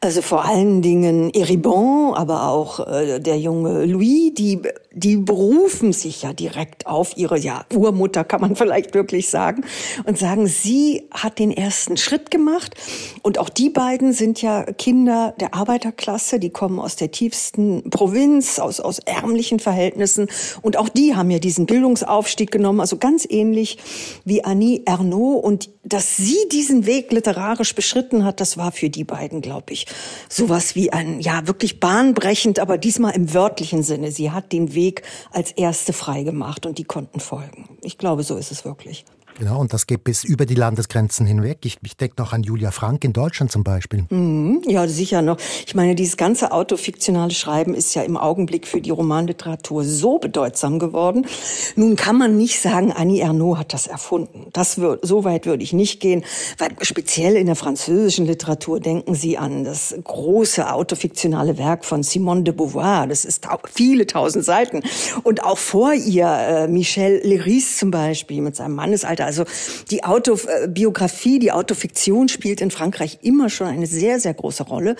also 0.00 0.22
vor 0.22 0.44
allen 0.44 0.82
Dingen 0.82 1.30
Eribon, 1.30 2.14
aber 2.14 2.48
auch 2.48 2.86
äh, 2.86 3.20
der 3.20 3.38
junge 3.38 3.84
Louis, 3.84 4.32
die, 4.34 4.62
die 4.92 5.16
berufen 5.16 5.92
sich 5.92 6.22
ja 6.22 6.32
direkt 6.32 6.86
auf 6.86 7.16
ihre 7.16 7.38
ja, 7.38 7.64
Urmutter, 7.74 8.24
kann 8.24 8.40
man 8.40 8.56
vielleicht 8.56 8.94
wirklich 8.94 9.28
sagen, 9.28 9.64
und 10.04 10.18
sagen, 10.18 10.46
sie 10.46 11.08
hat 11.10 11.38
den 11.38 11.50
ersten 11.50 11.96
Schritt 11.96 12.30
gemacht. 12.30 12.74
Und 13.22 13.38
auch 13.38 13.48
die 13.48 13.70
beiden 13.70 13.93
sind 14.12 14.42
ja 14.42 14.64
Kinder 14.64 15.34
der 15.38 15.54
Arbeiterklasse, 15.54 16.38
die 16.38 16.50
kommen 16.50 16.80
aus 16.80 16.96
der 16.96 17.10
tiefsten 17.10 17.90
Provinz, 17.90 18.58
aus, 18.58 18.80
aus 18.80 18.98
ärmlichen 18.98 19.60
Verhältnissen. 19.60 20.28
Und 20.62 20.76
auch 20.76 20.88
die 20.88 21.14
haben 21.14 21.30
ja 21.30 21.38
diesen 21.38 21.66
Bildungsaufstieg 21.66 22.50
genommen, 22.50 22.80
also 22.80 22.96
ganz 22.96 23.26
ähnlich 23.28 23.78
wie 24.24 24.44
Annie 24.44 24.82
Ernaux. 24.84 25.44
Und 25.44 25.70
dass 25.84 26.16
sie 26.16 26.36
diesen 26.50 26.86
Weg 26.86 27.12
literarisch 27.12 27.74
beschritten 27.74 28.24
hat, 28.24 28.40
das 28.40 28.56
war 28.56 28.72
für 28.72 28.90
die 28.90 29.04
beiden, 29.04 29.40
glaube 29.40 29.72
ich, 29.72 29.86
sowas 30.28 30.74
wie 30.74 30.92
ein, 30.92 31.20
ja, 31.20 31.46
wirklich 31.46 31.80
bahnbrechend, 31.80 32.58
aber 32.58 32.78
diesmal 32.78 33.14
im 33.14 33.32
wörtlichen 33.34 33.82
Sinne. 33.82 34.10
Sie 34.10 34.30
hat 34.30 34.52
den 34.52 34.74
Weg 34.74 35.02
als 35.30 35.52
erste 35.52 35.92
freigemacht 35.92 36.66
und 36.66 36.78
die 36.78 36.84
konnten 36.84 37.20
folgen. 37.20 37.68
Ich 37.82 37.98
glaube, 37.98 38.22
so 38.22 38.36
ist 38.36 38.50
es 38.50 38.64
wirklich. 38.64 39.04
Genau, 39.38 39.60
und 39.60 39.72
das 39.72 39.88
geht 39.88 40.04
bis 40.04 40.22
über 40.22 40.46
die 40.46 40.54
Landesgrenzen 40.54 41.26
hinweg. 41.26 41.58
Ich, 41.64 41.78
ich 41.82 41.96
denke 41.96 42.14
noch 42.18 42.32
an 42.32 42.44
Julia 42.44 42.70
Frank 42.70 43.04
in 43.04 43.12
Deutschland 43.12 43.50
zum 43.50 43.64
Beispiel. 43.64 44.06
Mhm, 44.10 44.62
ja, 44.68 44.86
sicher 44.86 45.22
noch. 45.22 45.38
Ich 45.66 45.74
meine, 45.74 45.96
dieses 45.96 46.16
ganze 46.16 46.52
autofiktionale 46.52 47.32
Schreiben 47.32 47.74
ist 47.74 47.94
ja 47.94 48.02
im 48.02 48.16
Augenblick 48.16 48.68
für 48.68 48.80
die 48.80 48.90
Romanliteratur 48.90 49.82
so 49.82 50.18
bedeutsam 50.18 50.78
geworden. 50.78 51.26
Nun 51.74 51.96
kann 51.96 52.16
man 52.16 52.36
nicht 52.36 52.60
sagen, 52.60 52.92
Annie 52.92 53.22
Ernaux 53.22 53.58
hat 53.58 53.72
das 53.72 53.88
erfunden. 53.88 54.46
Das 54.52 54.78
wird, 54.78 55.04
so 55.04 55.24
weit 55.24 55.46
würde 55.46 55.64
ich 55.64 55.72
nicht 55.72 55.98
gehen, 55.98 56.24
weil 56.58 56.70
speziell 56.82 57.34
in 57.34 57.46
der 57.46 57.56
französischen 57.56 58.26
Literatur 58.26 58.78
denken 58.78 59.16
Sie 59.16 59.36
an 59.36 59.64
das 59.64 59.96
große 60.04 60.72
autofiktionale 60.72 61.58
Werk 61.58 61.84
von 61.84 62.04
Simone 62.04 62.44
de 62.44 62.54
Beauvoir. 62.54 63.08
Das 63.08 63.24
ist 63.24 63.48
viele 63.72 64.06
tausend 64.06 64.44
Seiten. 64.44 64.82
Und 65.24 65.42
auch 65.42 65.58
vor 65.58 65.92
ihr 65.92 66.26
äh, 66.26 66.68
Michel 66.68 67.20
Léris 67.24 67.78
zum 67.78 67.90
Beispiel 67.90 68.40
mit 68.40 68.54
seinem 68.54 68.76
Mannesalter 68.76 69.23
also 69.24 69.44
die 69.90 70.04
Autobiografie, 70.04 71.38
die 71.38 71.52
Autofiktion 71.52 72.28
spielt 72.28 72.60
in 72.60 72.70
Frankreich 72.70 73.18
immer 73.22 73.50
schon 73.50 73.66
eine 73.66 73.86
sehr, 73.86 74.20
sehr 74.20 74.34
große 74.34 74.64
Rolle. 74.64 74.96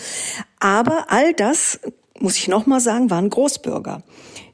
Aber 0.61 1.07
all 1.09 1.33
das, 1.35 1.81
muss 2.19 2.37
ich 2.37 2.49
nochmal 2.49 2.81
sagen, 2.81 3.11
waren 3.11 3.31
Großbürger 3.31 4.03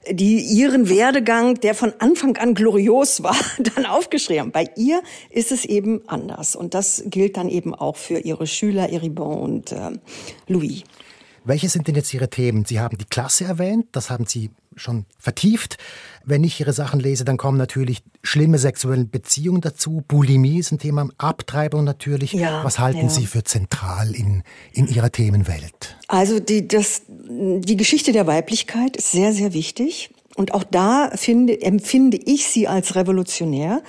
die 0.09 0.41
ihren 0.41 0.89
Werdegang, 0.89 1.57
der 1.57 1.75
von 1.75 1.93
Anfang 1.99 2.37
an 2.39 2.55
glorios 2.55 3.23
war, 3.23 3.37
dann 3.75 3.87
aufgeschrieben. 3.87 4.50
Bei 4.50 4.67
ihr 4.77 5.03
ist 5.29 5.53
es 5.53 5.65
eben 5.65 6.09
anders. 6.09 6.57
Und 6.57 6.75
das 6.75 7.03
gilt 7.07 7.37
dann 7.37 7.49
eben 7.49 7.75
auch 7.75 7.97
für 7.97 8.19
ihre 8.19 8.47
Schüler 8.47 8.91
Eribon 8.91 9.39
und 9.41 9.73
äh, 9.73 9.91
Louis. 10.49 10.85
Welche 11.45 11.69
sind 11.69 11.89
denn 11.89 11.95
jetzt 11.95 12.12
Ihre 12.12 12.29
Themen? 12.29 12.65
Sie 12.67 12.81
haben 12.81 12.99
die 12.99 13.07
Klasse 13.07 13.45
erwähnt, 13.45 13.87
das 13.93 14.11
haben 14.11 14.27
Sie 14.27 14.50
schon 14.80 15.06
vertieft. 15.18 15.78
Wenn 16.25 16.44
ich 16.44 16.60
Ihre 16.60 16.72
Sachen 16.72 17.00
lese, 17.00 17.25
dann 17.25 17.37
kommen 17.37 17.58
natürlich 17.58 18.02
schlimme 18.22 18.58
sexuelle 18.58 19.04
Beziehungen 19.04 19.60
dazu. 19.60 20.02
Bulimie 20.06 20.58
ist 20.58 20.72
ein 20.72 20.78
Thema, 20.78 21.08
Abtreibung 21.18 21.84
natürlich. 21.84 22.32
Ja, 22.32 22.64
Was 22.64 22.78
halten 22.78 23.02
ja. 23.02 23.08
Sie 23.08 23.26
für 23.26 23.44
zentral 23.44 24.14
in, 24.14 24.42
in 24.72 24.87
Ihrer 24.87 25.10
Themenwelt? 25.10 25.96
Also 26.08 26.40
die, 26.40 26.66
das, 26.68 27.02
die 27.08 27.76
Geschichte 27.76 28.12
der 28.12 28.26
Weiblichkeit 28.26 28.96
ist 28.96 29.12
sehr, 29.12 29.32
sehr 29.32 29.52
wichtig. 29.54 30.10
Und 30.37 30.54
auch 30.54 30.64
da 30.64 31.10
finde, 31.14 31.60
empfinde 31.60 32.16
ich 32.16 32.46
sie 32.46 32.68
als 32.68 32.94
revolutionär. 32.94 33.82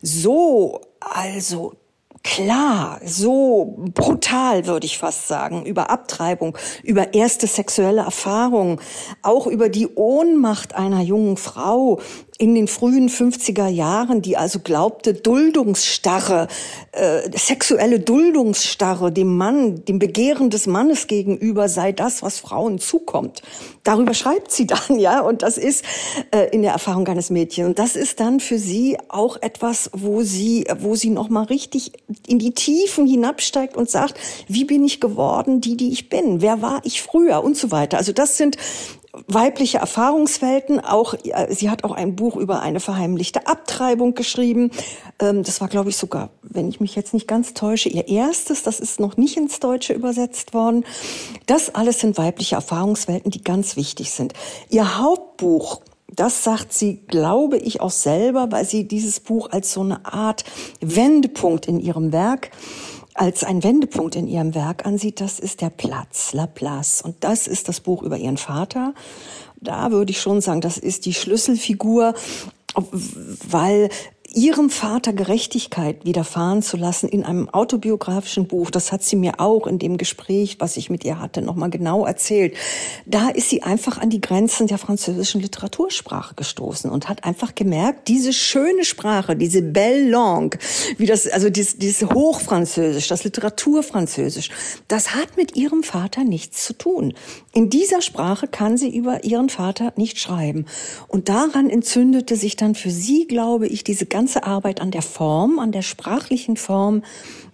So, 0.00 0.80
also 1.00 1.74
klar, 2.22 3.00
so 3.04 3.76
brutal, 3.94 4.66
würde 4.66 4.86
ich 4.86 4.98
fast 4.98 5.28
sagen, 5.28 5.64
über 5.64 5.90
Abtreibung, 5.90 6.56
über 6.82 7.14
erste 7.14 7.46
sexuelle 7.46 8.02
Erfahrungen, 8.02 8.80
auch 9.22 9.46
über 9.46 9.68
die 9.68 9.88
Ohnmacht 9.88 10.74
einer 10.74 11.00
jungen 11.00 11.36
Frau, 11.36 12.00
in 12.42 12.56
den 12.56 12.66
frühen 12.66 13.08
50er 13.08 13.68
Jahren, 13.68 14.20
die 14.20 14.36
also 14.36 14.58
glaubte, 14.58 15.14
Duldungsstarre, 15.14 16.48
äh, 16.90 17.30
sexuelle 17.38 18.00
Duldungsstarre 18.00 19.12
dem 19.12 19.36
Mann, 19.36 19.84
dem 19.84 20.00
Begehren 20.00 20.50
des 20.50 20.66
Mannes 20.66 21.06
gegenüber 21.06 21.68
sei 21.68 21.92
das, 21.92 22.20
was 22.20 22.40
Frauen 22.40 22.80
zukommt. 22.80 23.42
Darüber 23.84 24.12
schreibt 24.12 24.50
sie 24.50 24.66
dann, 24.66 24.98
ja, 24.98 25.20
und 25.20 25.42
das 25.42 25.56
ist 25.56 25.84
äh, 26.32 26.48
in 26.50 26.62
der 26.62 26.72
Erfahrung 26.72 27.06
eines 27.06 27.30
Mädchens. 27.30 27.68
Und 27.68 27.78
das 27.78 27.94
ist 27.94 28.18
dann 28.18 28.40
für 28.40 28.58
sie 28.58 28.98
auch 29.06 29.40
etwas, 29.40 29.90
wo 29.92 30.22
sie, 30.22 30.66
wo 30.80 30.96
sie 30.96 31.10
noch 31.10 31.28
mal 31.28 31.44
richtig 31.44 31.92
in 32.26 32.40
die 32.40 32.54
Tiefen 32.54 33.06
hinabsteigt 33.06 33.76
und 33.76 33.88
sagt, 33.88 34.18
wie 34.48 34.64
bin 34.64 34.82
ich 34.82 35.00
geworden, 35.00 35.60
die, 35.60 35.76
die 35.76 35.92
ich 35.92 36.08
bin? 36.08 36.42
Wer 36.42 36.60
war 36.60 36.80
ich 36.82 37.02
früher 37.02 37.44
und 37.44 37.56
so 37.56 37.70
weiter. 37.70 37.98
Also 37.98 38.10
das 38.10 38.36
sind 38.36 38.56
weibliche 39.26 39.78
Erfahrungswelten. 39.78 40.80
Auch 40.80 41.14
äh, 41.14 41.52
sie 41.54 41.70
hat 41.70 41.84
auch 41.84 41.92
ein 41.92 42.16
Buch 42.16 42.31
über 42.36 42.60
eine 42.60 42.80
verheimlichte 42.80 43.46
Abtreibung 43.46 44.14
geschrieben. 44.14 44.70
Ähm, 45.18 45.42
das 45.42 45.60
war, 45.60 45.68
glaube 45.68 45.90
ich, 45.90 45.96
sogar, 45.96 46.30
wenn 46.42 46.68
ich 46.68 46.80
mich 46.80 46.94
jetzt 46.94 47.14
nicht 47.14 47.28
ganz 47.28 47.54
täusche, 47.54 47.88
ihr 47.88 48.08
erstes. 48.08 48.62
Das 48.62 48.80
ist 48.80 49.00
noch 49.00 49.16
nicht 49.16 49.36
ins 49.36 49.60
Deutsche 49.60 49.92
übersetzt 49.92 50.54
worden. 50.54 50.84
Das 51.46 51.74
alles 51.74 52.00
sind 52.00 52.18
weibliche 52.18 52.56
Erfahrungswelten, 52.56 53.30
die 53.30 53.42
ganz 53.42 53.76
wichtig 53.76 54.10
sind. 54.10 54.34
Ihr 54.70 54.98
Hauptbuch 54.98 55.80
das 56.14 56.44
sagt 56.44 56.74
sie, 56.74 56.96
glaube 57.06 57.56
ich, 57.56 57.80
auch 57.80 57.90
selber, 57.90 58.52
weil 58.52 58.66
sie 58.66 58.86
dieses 58.86 59.18
Buch 59.18 59.48
als 59.50 59.72
so 59.72 59.80
eine 59.80 60.04
Art 60.04 60.44
Wendepunkt 60.82 61.66
in 61.66 61.80
ihrem 61.80 62.12
Werk 62.12 62.50
als 63.14 63.44
ein 63.44 63.62
Wendepunkt 63.62 64.16
in 64.16 64.26
ihrem 64.26 64.54
Werk 64.54 64.86
ansieht, 64.86 65.20
das 65.20 65.38
ist 65.38 65.60
der 65.60 65.70
Platz, 65.70 66.32
La 66.32 66.46
Place. 66.46 67.02
Und 67.02 67.16
das 67.20 67.46
ist 67.46 67.68
das 67.68 67.80
Buch 67.80 68.02
über 68.02 68.16
ihren 68.16 68.38
Vater. 68.38 68.94
Da 69.62 69.90
würde 69.90 70.10
ich 70.10 70.20
schon 70.20 70.40
sagen, 70.40 70.60
das 70.60 70.76
ist 70.76 71.06
die 71.06 71.14
Schlüsselfigur, 71.14 72.14
weil 73.48 73.88
ihrem 74.34 74.70
Vater 74.70 75.12
Gerechtigkeit 75.12 76.04
widerfahren 76.04 76.62
zu 76.62 76.76
lassen 76.76 77.08
in 77.08 77.24
einem 77.24 77.48
autobiografischen 77.48 78.46
Buch, 78.46 78.70
das 78.70 78.92
hat 78.92 79.02
sie 79.02 79.16
mir 79.16 79.40
auch 79.40 79.66
in 79.66 79.78
dem 79.78 79.96
Gespräch, 79.96 80.56
was 80.58 80.76
ich 80.76 80.90
mit 80.90 81.04
ihr 81.04 81.20
hatte, 81.20 81.42
nochmal 81.42 81.70
genau 81.70 82.06
erzählt. 82.06 82.54
Da 83.06 83.28
ist 83.28 83.50
sie 83.50 83.62
einfach 83.62 83.98
an 83.98 84.10
die 84.10 84.20
Grenzen 84.20 84.66
der 84.66 84.78
französischen 84.78 85.40
Literatursprache 85.40 86.34
gestoßen 86.34 86.90
und 86.90 87.08
hat 87.08 87.24
einfach 87.24 87.54
gemerkt, 87.54 88.08
diese 88.08 88.32
schöne 88.32 88.84
Sprache, 88.84 89.36
diese 89.36 89.62
belle 89.62 90.08
langue, 90.08 90.58
wie 90.96 91.06
das, 91.06 91.28
also 91.28 91.50
dieses, 91.50 91.78
dieses 91.78 92.08
Hochfranzösisch, 92.08 93.08
das 93.08 93.24
Literaturfranzösisch, 93.24 94.50
das 94.88 95.14
hat 95.14 95.36
mit 95.36 95.56
ihrem 95.56 95.82
Vater 95.82 96.24
nichts 96.24 96.64
zu 96.64 96.72
tun. 96.72 97.14
In 97.52 97.70
dieser 97.70 98.02
Sprache 98.02 98.46
kann 98.46 98.76
sie 98.76 98.94
über 98.94 99.24
ihren 99.24 99.48
Vater 99.48 99.92
nicht 99.96 100.18
schreiben. 100.18 100.66
Und 101.08 101.28
daran 101.28 101.68
entzündete 101.68 102.36
sich 102.36 102.56
dann 102.56 102.74
für 102.74 102.90
sie, 102.90 103.26
glaube 103.26 103.66
ich, 103.66 103.84
diese 103.84 104.06
ganze 104.06 104.21
ganze 104.22 104.44
Arbeit 104.44 104.80
an 104.80 104.92
der 104.92 105.02
Form, 105.02 105.58
an 105.58 105.72
der 105.72 105.82
sprachlichen 105.82 106.56
Form, 106.56 107.02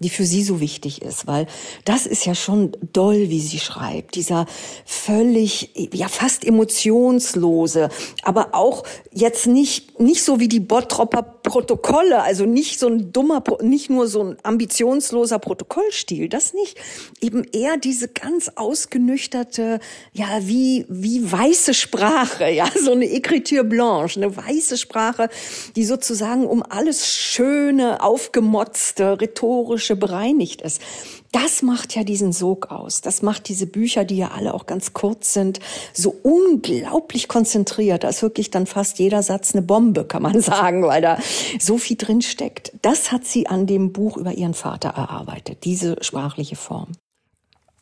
die 0.00 0.10
für 0.10 0.26
sie 0.26 0.42
so 0.42 0.60
wichtig 0.60 1.00
ist, 1.00 1.26
weil 1.26 1.46
das 1.86 2.04
ist 2.04 2.26
ja 2.26 2.34
schon 2.34 2.72
doll, 2.92 3.30
wie 3.30 3.40
sie 3.40 3.58
schreibt. 3.58 4.16
Dieser 4.16 4.44
völlig, 4.84 5.70
ja 5.94 6.08
fast 6.08 6.44
emotionslose, 6.44 7.88
aber 8.22 8.48
auch 8.52 8.84
jetzt 9.14 9.46
nicht, 9.46 9.98
nicht 9.98 10.22
so 10.22 10.40
wie 10.40 10.48
die 10.48 10.60
Bottropper 10.60 11.38
Protokolle, 11.48 12.22
also 12.22 12.44
nicht 12.44 12.78
so 12.78 12.88
ein 12.88 13.10
dummer, 13.10 13.42
nicht 13.62 13.88
nur 13.88 14.06
so 14.06 14.22
ein 14.22 14.36
ambitionsloser 14.42 15.38
Protokollstil, 15.38 16.28
das 16.28 16.52
nicht. 16.52 16.76
Eben 17.22 17.44
eher 17.44 17.78
diese 17.78 18.08
ganz 18.08 18.50
ausgenüchterte, 18.54 19.80
ja, 20.12 20.26
wie, 20.42 20.84
wie 20.90 21.30
weiße 21.30 21.72
Sprache, 21.72 22.50
ja, 22.50 22.68
so 22.78 22.92
eine 22.92 23.06
Écriture 23.06 23.64
blanche, 23.64 24.20
eine 24.20 24.36
weiße 24.36 24.76
Sprache, 24.76 25.30
die 25.74 25.84
sozusagen 25.84 26.46
um 26.58 26.64
alles 26.68 27.06
Schöne, 27.06 28.02
Aufgemotzte, 28.02 29.20
Rhetorische 29.20 29.94
bereinigt 29.94 30.60
ist. 30.60 30.82
Das 31.30 31.62
macht 31.62 31.94
ja 31.94 32.02
diesen 32.02 32.32
Sog 32.32 32.72
aus. 32.72 33.00
Das 33.00 33.22
macht 33.22 33.48
diese 33.48 33.66
Bücher, 33.66 34.04
die 34.04 34.16
ja 34.16 34.32
alle 34.32 34.54
auch 34.54 34.66
ganz 34.66 34.92
kurz 34.92 35.34
sind, 35.34 35.60
so 35.92 36.16
unglaublich 36.22 37.28
konzentriert. 37.28 38.02
Da 38.02 38.08
ist 38.08 38.22
wirklich 38.22 38.50
dann 38.50 38.66
fast 38.66 38.98
jeder 38.98 39.22
Satz 39.22 39.54
eine 39.54 39.62
Bombe, 39.62 40.04
kann 40.04 40.22
man 40.22 40.40
sagen, 40.40 40.82
weil 40.82 41.02
da 41.02 41.18
so 41.60 41.78
viel 41.78 41.96
drin 41.96 42.22
steckt. 42.22 42.72
Das 42.82 43.12
hat 43.12 43.24
sie 43.24 43.46
an 43.46 43.66
dem 43.66 43.92
Buch 43.92 44.16
über 44.16 44.32
ihren 44.32 44.54
Vater 44.54 44.88
erarbeitet, 44.88 45.64
diese 45.64 45.96
sprachliche 46.00 46.56
Form. 46.56 46.88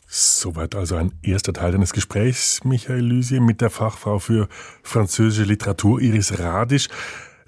Soweit 0.09 0.75
also 0.75 0.97
ein 0.97 1.13
erster 1.23 1.53
Teil 1.53 1.73
deines 1.73 1.93
Gesprächs, 1.93 2.61
Michael 2.63 3.01
Lysie, 3.01 3.41
mit 3.41 3.61
der 3.61 3.71
Fachfrau 3.71 4.19
für 4.19 4.49
französische 4.83 5.49
Literatur 5.49 6.01
Iris 6.01 6.39
Radisch. 6.39 6.89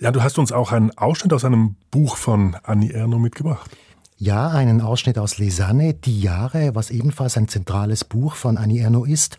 Ja, 0.00 0.12
du 0.12 0.22
hast 0.22 0.38
uns 0.38 0.52
auch 0.52 0.70
einen 0.70 0.96
Ausschnitt 0.96 1.32
aus 1.32 1.44
einem 1.44 1.74
Buch 1.90 2.16
von 2.16 2.56
Annie 2.62 2.92
Ernaux 2.92 3.20
mitgebracht. 3.20 3.76
Ja, 4.16 4.48
einen 4.48 4.80
Ausschnitt 4.80 5.18
aus 5.18 5.38
Lesanne, 5.38 5.94
Die 5.94 6.20
Jahre, 6.20 6.76
was 6.76 6.90
ebenfalls 6.90 7.36
ein 7.36 7.48
zentrales 7.48 8.04
Buch 8.04 8.36
von 8.36 8.58
Annie 8.58 8.80
Ernaux 8.80 9.08
ist. 9.08 9.38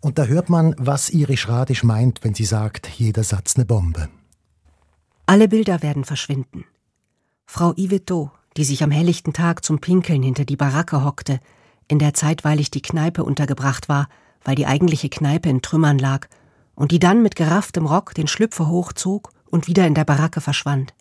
Und 0.00 0.18
da 0.18 0.26
hört 0.26 0.50
man, 0.50 0.76
was 0.78 1.10
Iris 1.10 1.48
Radisch 1.48 1.82
meint, 1.82 2.22
wenn 2.22 2.34
sie 2.34 2.44
sagt, 2.44 2.88
jeder 2.88 3.24
Satz 3.24 3.56
eine 3.56 3.64
Bombe. 3.64 4.08
Alle 5.26 5.48
Bilder 5.48 5.82
werden 5.82 6.04
verschwinden. 6.04 6.64
Frau 7.46 7.72
Yvetot, 7.76 8.30
die 8.56 8.64
sich 8.64 8.84
am 8.84 8.92
helllichten 8.92 9.32
Tag 9.32 9.64
zum 9.64 9.80
Pinkeln 9.80 10.22
hinter 10.22 10.44
die 10.44 10.56
Baracke 10.56 11.04
hockte, 11.04 11.40
in 11.88 11.98
der 11.98 12.14
zeitweilig 12.14 12.70
die 12.70 12.82
Kneipe 12.82 13.24
untergebracht 13.24 13.88
war, 13.88 14.08
weil 14.44 14.54
die 14.54 14.66
eigentliche 14.66 15.08
Kneipe 15.08 15.48
in 15.48 15.60
Trümmern 15.60 15.98
lag, 15.98 16.28
und 16.76 16.92
die 16.92 17.00
dann 17.00 17.20
mit 17.20 17.34
gerafftem 17.34 17.86
Rock 17.86 18.14
den 18.14 18.28
Schlüpfer 18.28 18.68
hochzog 18.68 19.32
und 19.50 19.66
wieder 19.66 19.86
in 19.86 19.94
der 19.94 20.04
Baracke 20.04 20.40
verschwand. 20.40 20.94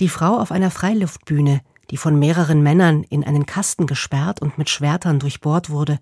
Die 0.00 0.08
Frau 0.08 0.38
auf 0.38 0.52
einer 0.52 0.70
Freiluftbühne, 0.70 1.60
die 1.90 1.96
von 1.96 2.18
mehreren 2.18 2.62
Männern 2.62 3.04
in 3.04 3.24
einen 3.24 3.46
Kasten 3.46 3.86
gesperrt 3.86 4.42
und 4.42 4.58
mit 4.58 4.68
Schwertern 4.68 5.18
durchbohrt 5.18 5.70
wurde. 5.70 5.98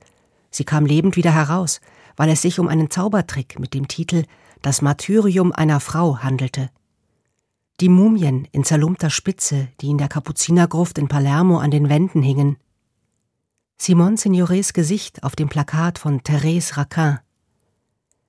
Sie 0.51 0.65
kam 0.65 0.87
lebend 0.87 1.17
wieder 1.17 1.33
heraus, 1.33 1.81
weil 2.17 2.31
es 2.31 2.43
sich 2.43 2.59
um 2.59 2.69
einen 2.69 2.91
Zaubertrick 2.91 3.59
mit 3.59 3.75
dem 3.75 3.89
Titel 3.89 4.25
Das 4.63 4.83
Martyrium 4.83 5.53
einer 5.53 5.81
Frau 5.81 6.19
handelte. 6.19 6.71
Die 7.81 7.89
Mumien 7.89 8.47
in 8.53 8.65
zerlumpter 8.65 9.11
Spitze, 9.11 9.69
die 9.81 9.91
in 9.91 9.99
der 9.99 10.09
Kapuzinergruft 10.09 10.97
in 10.99 11.09
Palermo 11.09 11.59
an 11.59 11.71
den 11.71 11.89
Wänden 11.89 12.23
hingen. 12.23 12.57
Simon 13.77 14.17
Signores 14.17 14.73
Gesicht 14.73 15.25
auf 15.25 15.35
dem 15.35 15.49
Plakat 15.49 15.99
von 15.99 16.21
Thérèse 16.21 16.77
Raquin. 16.77 17.19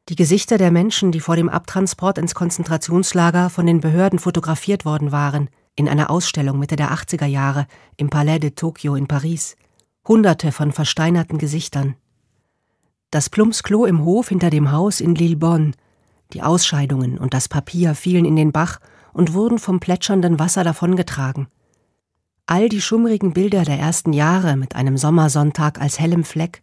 Die 0.09 0.15
Gesichter 0.15 0.57
der 0.57 0.71
Menschen, 0.71 1.11
die 1.11 1.19
vor 1.19 1.35
dem 1.35 1.49
Abtransport 1.49 2.17
ins 2.17 2.35
Konzentrationslager 2.35 3.49
von 3.49 3.65
den 3.65 3.81
Behörden 3.81 4.19
fotografiert 4.19 4.85
worden 4.85 5.11
waren– 5.11 5.49
in 5.75 5.89
einer 5.89 6.09
Ausstellung 6.09 6.57
Mitte 6.57 6.75
der 6.75 6.91
80er 6.91 7.25
Jahre 7.25 7.67
im 7.97 8.09
Palais 8.09 8.39
de 8.39 8.51
Tokio 8.51 8.95
in 8.95 9.07
Paris. 9.07 9.55
Hunderte 10.07 10.51
von 10.51 10.71
versteinerten 10.71 11.37
Gesichtern. 11.37 11.95
Das 13.11 13.29
Plumpsklo 13.29 13.85
im 13.85 14.05
Hof 14.05 14.29
hinter 14.29 14.49
dem 14.49 14.71
Haus 14.71 15.01
in 15.01 15.15
Lillebonne. 15.15 15.71
Die 16.33 16.41
Ausscheidungen 16.41 17.17
und 17.17 17.33
das 17.33 17.49
Papier 17.49 17.95
fielen 17.95 18.25
in 18.25 18.35
den 18.35 18.51
Bach 18.51 18.79
und 19.13 19.33
wurden 19.33 19.59
vom 19.59 19.79
plätschernden 19.79 20.39
Wasser 20.39 20.63
davongetragen. 20.63 21.47
All 22.45 22.69
die 22.69 22.81
schummrigen 22.81 23.33
Bilder 23.33 23.63
der 23.63 23.79
ersten 23.79 24.13
Jahre 24.13 24.55
mit 24.55 24.75
einem 24.75 24.97
Sommersonntag 24.97 25.81
als 25.81 25.99
hellem 25.99 26.23
Fleck, 26.23 26.61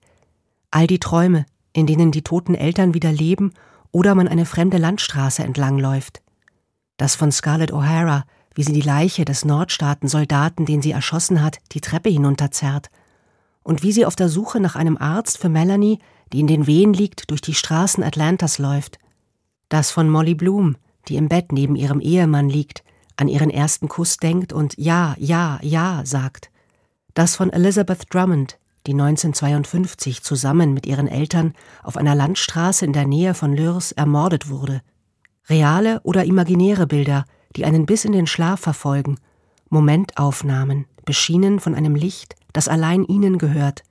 all 0.70 0.86
die 0.86 1.00
Träume, 1.00 1.44
in 1.72 1.86
denen 1.86 2.12
die 2.12 2.22
toten 2.22 2.54
Eltern 2.54 2.94
wieder 2.94 3.12
leben 3.12 3.52
oder 3.90 4.14
man 4.14 4.28
eine 4.28 4.46
fremde 4.46 4.78
Landstraße 4.78 5.42
entlangläuft. 5.42 6.22
Das 6.96 7.14
von 7.14 7.32
Scarlett 7.32 7.72
O'Hara, 7.72 8.24
wie 8.54 8.62
sie 8.62 8.72
die 8.72 8.80
Leiche 8.80 9.24
des 9.24 9.44
Nordstaaten-Soldaten, 9.44 10.66
den 10.66 10.82
sie 10.82 10.90
erschossen 10.90 11.42
hat, 11.42 11.58
die 11.72 11.80
Treppe 11.80 12.10
hinunterzerrt, 12.10 12.90
und 13.62 13.82
wie 13.82 13.92
sie 13.92 14.04
auf 14.06 14.16
der 14.16 14.28
Suche 14.28 14.60
nach 14.60 14.74
einem 14.74 14.96
Arzt 14.96 15.38
für 15.38 15.48
Melanie, 15.48 16.00
die 16.32 16.40
in 16.40 16.46
den 16.46 16.66
Wehen 16.66 16.92
liegt, 16.92 17.30
durch 17.30 17.40
die 17.40 17.54
Straßen 17.54 18.02
Atlantas 18.02 18.58
läuft. 18.58 18.98
Das 19.68 19.90
von 19.90 20.08
Molly 20.08 20.34
Bloom, 20.34 20.76
die 21.08 21.16
im 21.16 21.28
Bett 21.28 21.52
neben 21.52 21.76
ihrem 21.76 22.00
Ehemann 22.00 22.48
liegt, 22.48 22.82
an 23.16 23.28
ihren 23.28 23.50
ersten 23.50 23.88
Kuss 23.88 24.16
denkt 24.16 24.52
und 24.52 24.74
Ja, 24.78 25.14
ja, 25.18 25.58
ja 25.62 26.02
sagt. 26.04 26.50
Das 27.14 27.36
von 27.36 27.50
Elizabeth 27.50 28.12
Drummond, 28.12 28.58
die 28.86 28.92
1952 28.92 30.22
zusammen 30.22 30.74
mit 30.74 30.86
ihren 30.86 31.08
Eltern 31.08 31.54
auf 31.82 31.96
einer 31.96 32.14
Landstraße 32.14 32.84
in 32.84 32.92
der 32.92 33.06
Nähe 33.06 33.34
von 33.34 33.54
Lürs 33.54 33.92
ermordet 33.92 34.48
wurde. 34.48 34.82
Reale 35.48 36.00
oder 36.02 36.24
imaginäre 36.24 36.86
Bilder, 36.86 37.24
die 37.56 37.64
einen 37.64 37.86
bis 37.86 38.04
in 38.04 38.12
den 38.12 38.26
Schlaf 38.26 38.60
verfolgen, 38.60 39.18
Momentaufnahmen, 39.68 40.86
beschienen 41.04 41.60
von 41.60 41.74
einem 41.74 41.94
Licht, 41.94 42.36
das 42.52 42.68
allein 42.68 43.04
ihnen 43.04 43.38
gehört. 43.38 43.82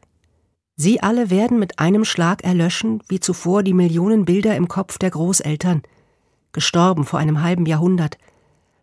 Sie 0.75 1.01
alle 1.01 1.29
werden 1.29 1.59
mit 1.59 1.79
einem 1.79 2.05
Schlag 2.05 2.43
erlöschen, 2.43 3.03
wie 3.07 3.19
zuvor 3.19 3.63
die 3.63 3.73
Millionen 3.73 4.25
Bilder 4.25 4.55
im 4.55 4.67
Kopf 4.67 4.97
der 4.97 5.11
Großeltern, 5.11 5.83
gestorben 6.53 7.03
vor 7.03 7.19
einem 7.19 7.41
halben 7.41 7.65
Jahrhundert, 7.65 8.17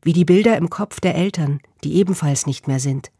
wie 0.03 0.12
die 0.12 0.25
Bilder 0.25 0.57
im 0.57 0.71
Kopf 0.71 1.00
der 1.00 1.15
Eltern, 1.15 1.61
die 1.85 1.97
ebenfalls 1.97 2.47
nicht 2.47 2.69
mehr 2.69 2.81
sind. 2.81 3.11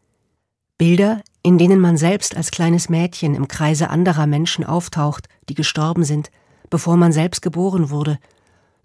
Bilder, 0.79 1.21
in 1.43 1.59
denen 1.59 1.81
man 1.81 1.97
selbst 1.97 2.37
als 2.37 2.51
kleines 2.51 2.89
Mädchen 2.89 3.35
im 3.35 3.49
Kreise 3.49 3.91
anderer 3.91 4.27
Menschen 4.27 4.65
auftaucht, 4.65 5.29
die 5.49 5.55
gestorben 5.55 6.05
sind, 6.05 6.31
bevor 6.71 6.97
man 6.97 7.13
selbst 7.13 7.43
geboren 7.43 7.91
wurde 7.91 8.19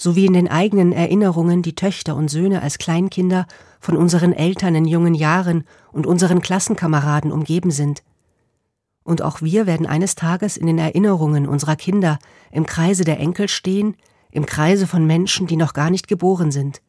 sowie 0.03 0.25
in 0.25 0.33
den 0.33 0.50
eigenen 0.50 0.91
Erinnerungen 0.91 1.62
die 1.62 1.75
Töchter 1.75 2.15
und 2.15 2.29
Söhne 2.29 2.62
als 2.62 2.77
Kleinkinder 2.77 3.47
von 3.79 3.95
unseren 3.95 4.33
Eltern 4.33 4.75
in 4.75 4.85
jungen 4.85 5.13
Jahren 5.13 5.63
und 5.91 6.05
unseren 6.05 6.41
Klassenkameraden 6.41 7.31
umgeben 7.31 7.71
sind. 7.71 8.03
Und 9.03 9.21
auch 9.21 9.41
wir 9.41 9.65
werden 9.65 9.85
eines 9.85 10.15
Tages 10.15 10.57
in 10.57 10.67
den 10.67 10.77
Erinnerungen 10.77 11.47
unserer 11.47 11.77
Kinder 11.77 12.19
im 12.51 12.65
Kreise 12.65 13.05
der 13.05 13.19
Enkel 13.19 13.47
stehen, 13.47 13.95
im 14.31 14.45
Kreise 14.45 14.88
von 14.88 15.05
Menschen, 15.05 15.47
die 15.47 15.57
noch 15.57 15.73
gar 15.73 15.89
nicht 15.89 16.07
geboren 16.07 16.51
sind. 16.51 16.81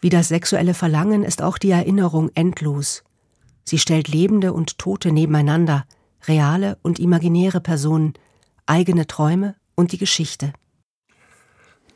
Wie 0.00 0.10
das 0.10 0.28
sexuelle 0.28 0.74
Verlangen 0.74 1.24
ist 1.24 1.42
auch 1.42 1.58
die 1.58 1.70
Erinnerung 1.70 2.30
endlos. 2.34 3.02
Sie 3.64 3.78
stellt 3.78 4.08
Lebende 4.08 4.52
und 4.52 4.78
Tote 4.78 5.12
nebeneinander, 5.12 5.84
reale 6.26 6.78
und 6.82 6.98
imaginäre 6.98 7.60
Personen, 7.60 8.14
eigene 8.66 9.06
Träume 9.06 9.56
und 9.74 9.92
die 9.92 9.98
Geschichte. 9.98 10.52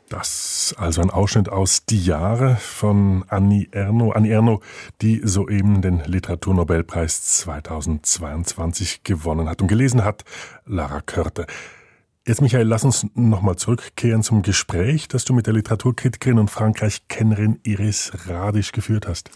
Das 0.09 0.73
also 0.77 1.01
ein 1.01 1.11
Ausschnitt 1.11 1.49
aus 1.49 1.85
Die 1.85 2.03
Jahre 2.03 2.55
von 2.55 3.23
Annie 3.27 3.67
Erno. 3.71 4.11
Annie 4.11 4.33
Erno, 4.33 4.61
die 5.01 5.21
soeben 5.23 5.83
den 5.83 6.03
Literaturnobelpreis 6.03 7.37
2022 7.37 9.03
gewonnen 9.03 9.47
hat 9.47 9.61
und 9.61 9.67
gelesen 9.67 10.03
hat 10.03 10.23
Lara 10.65 11.01
Körte. 11.01 11.45
Jetzt, 12.25 12.41
Michael, 12.41 12.67
lass 12.67 12.83
uns 12.83 13.07
nochmal 13.13 13.55
zurückkehren 13.55 14.23
zum 14.23 14.41
Gespräch, 14.41 15.07
das 15.07 15.25
du 15.25 15.33
mit 15.33 15.45
der 15.45 15.53
Literaturkritikerin 15.53 16.39
und 16.39 16.49
Frankreich-Kennerin 16.49 17.59
Iris 17.63 18.11
Radisch 18.27 18.71
geführt 18.71 19.07
hast. 19.07 19.29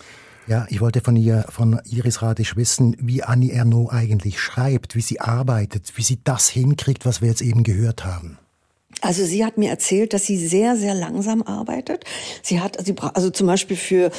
Ja, 0.48 0.66
ich 0.70 0.82
wollte 0.82 1.02
von 1.02 1.16
ihr, 1.16 1.46
von 1.50 1.80
Iris 1.86 2.22
Radisch 2.22 2.56
wissen, 2.58 2.98
wie 3.00 3.24
Annie 3.24 3.54
Ernaux 3.54 3.92
eigentlich 3.92 4.40
schreibt, 4.40 4.96
wie 4.96 5.02
sie 5.02 5.22
arbeitet, 5.22 5.94
wie 5.96 6.04
sie 6.04 6.20
das 6.24 6.50
hinkriegt, 6.50 7.06
was 7.06 7.22
wir 7.22 7.30
jetzt 7.30 7.42
eben 7.42 7.64
gehört 7.64 8.04
haben. 8.04 8.38
Also 9.02 9.26
sie 9.26 9.44
hat 9.44 9.58
mir 9.58 9.70
erzählt, 9.70 10.14
dass 10.14 10.26
sie 10.26 10.38
sehr, 10.38 10.78
sehr 10.78 10.94
langsam 10.94 11.42
arbeitet. 11.42 12.06
Sie 12.42 12.62
hat, 12.62 12.78
also 13.16 13.30
zum 13.32 13.48
Beispiel 13.48 13.76
für 13.76 14.12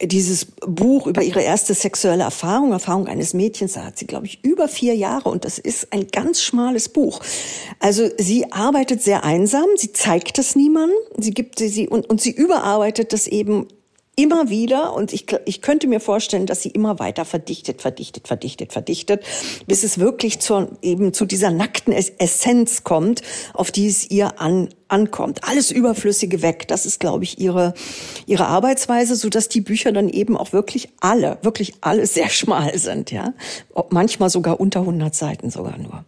dieses 0.00 0.46
Buch 0.46 1.06
über 1.06 1.22
ihre 1.22 1.42
erste 1.42 1.74
sexuelle 1.74 2.24
Erfahrung, 2.24 2.72
Erfahrung 2.72 3.06
eines 3.06 3.34
Mädchens, 3.34 3.74
da 3.74 3.84
hat 3.84 3.98
sie, 3.98 4.06
glaube 4.06 4.26
ich, 4.26 4.42
über 4.42 4.68
vier 4.68 4.96
Jahre 4.96 5.28
und 5.28 5.44
das 5.44 5.58
ist 5.58 5.92
ein 5.92 6.08
ganz 6.08 6.42
schmales 6.42 6.88
Buch. 6.88 7.20
Also 7.78 8.08
sie 8.18 8.50
arbeitet 8.50 9.02
sehr 9.02 9.22
einsam, 9.22 9.66
sie 9.76 9.92
zeigt 9.92 10.38
es 10.38 10.56
niemandem, 10.56 10.96
sie 11.18 11.32
gibt 11.32 11.58
sie 11.58 11.88
und, 11.88 12.08
und 12.08 12.20
sie 12.20 12.32
überarbeitet 12.32 13.12
das 13.12 13.26
eben 13.26 13.68
immer 14.14 14.50
wieder 14.50 14.92
und 14.92 15.12
ich, 15.14 15.26
ich 15.46 15.62
könnte 15.62 15.86
mir 15.86 15.98
vorstellen, 15.98 16.44
dass 16.44 16.60
sie 16.60 16.68
immer 16.68 16.98
weiter 16.98 17.24
verdichtet, 17.24 17.80
verdichtet, 17.80 18.28
verdichtet, 18.28 18.72
verdichtet, 18.72 19.24
bis 19.66 19.84
es 19.84 19.98
wirklich 19.98 20.38
zur, 20.38 20.76
eben 20.82 21.14
zu 21.14 21.24
dieser 21.24 21.50
nackten 21.50 21.94
Essenz 21.94 22.84
kommt, 22.84 23.22
auf 23.54 23.70
die 23.70 23.86
es 23.86 24.10
ihr 24.10 24.38
an, 24.38 24.68
ankommt. 24.88 25.44
Alles 25.44 25.70
Überflüssige 25.70 26.42
weg. 26.42 26.68
Das 26.68 26.84
ist, 26.84 27.00
glaube 27.00 27.24
ich, 27.24 27.38
ihre, 27.38 27.72
ihre 28.26 28.46
Arbeitsweise, 28.46 29.16
so 29.16 29.30
dass 29.30 29.48
die 29.48 29.62
Bücher 29.62 29.92
dann 29.92 30.10
eben 30.10 30.36
auch 30.36 30.52
wirklich 30.52 30.90
alle, 31.00 31.38
wirklich 31.40 31.74
alle 31.80 32.06
sehr 32.06 32.28
schmal 32.28 32.76
sind, 32.78 33.10
ja. 33.10 33.32
Manchmal 33.88 34.28
sogar 34.28 34.60
unter 34.60 34.80
100 34.80 35.14
Seiten 35.14 35.50
sogar 35.50 35.78
nur. 35.78 36.04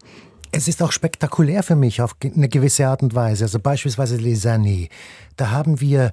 Es 0.53 0.69
ist 0.69 0.83
auch 0.83 0.93
spektakulär 0.93 1.63
für 1.63 1.75
mich 1.75 2.03
auf 2.03 2.15
eine 2.23 2.49
gewisse 2.49 2.87
Art 2.87 3.03
und 3.03 3.15
Weise. 3.15 3.45
Also 3.45 3.59
beispielsweise 3.59 4.17
Les 4.19 4.47
Années. 4.47 4.89
Da 5.37 5.51
haben 5.51 5.81
wir 5.81 6.13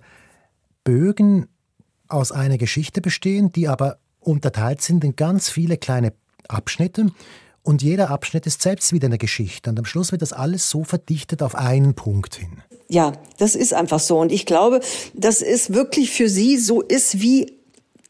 Bögen 0.84 1.48
aus 2.12 2.32
einer 2.32 2.58
Geschichte 2.58 3.02
bestehen, 3.02 3.52
die 3.52 3.68
aber 3.68 3.98
unterteilt 4.20 4.82
sind 4.82 5.04
in 5.04 5.16
ganz 5.16 5.50
viele 5.50 5.78
kleine 5.78 6.14
Abschnitte. 6.48 7.08
Und 7.64 7.82
jeder 7.82 8.10
Abschnitt 8.10 8.48
ist 8.48 8.62
selbst 8.62 8.92
wieder 8.92 9.08
eine 9.08 9.18
Geschichte. 9.18 9.70
Und 9.70 9.80
am 9.80 9.86
Schluss 9.86 10.12
wird 10.12 10.22
das 10.22 10.34
alles 10.34 10.70
so 10.70 10.84
verdichtet 10.84 11.44
auf 11.44 11.56
einen 11.56 11.94
Punkt 11.94 12.36
hin. 12.36 12.64
Ja, 12.88 13.14
das 13.38 13.56
ist 13.56 13.74
einfach 13.74 14.00
so. 14.00 14.20
Und 14.20 14.32
ich 14.32 14.46
glaube, 14.46 14.82
dass 15.14 15.42
es 15.42 15.74
wirklich 15.74 16.12
für 16.12 16.28
sie 16.28 16.58
so 16.58 16.82
ist 16.82 17.22
wie 17.22 17.61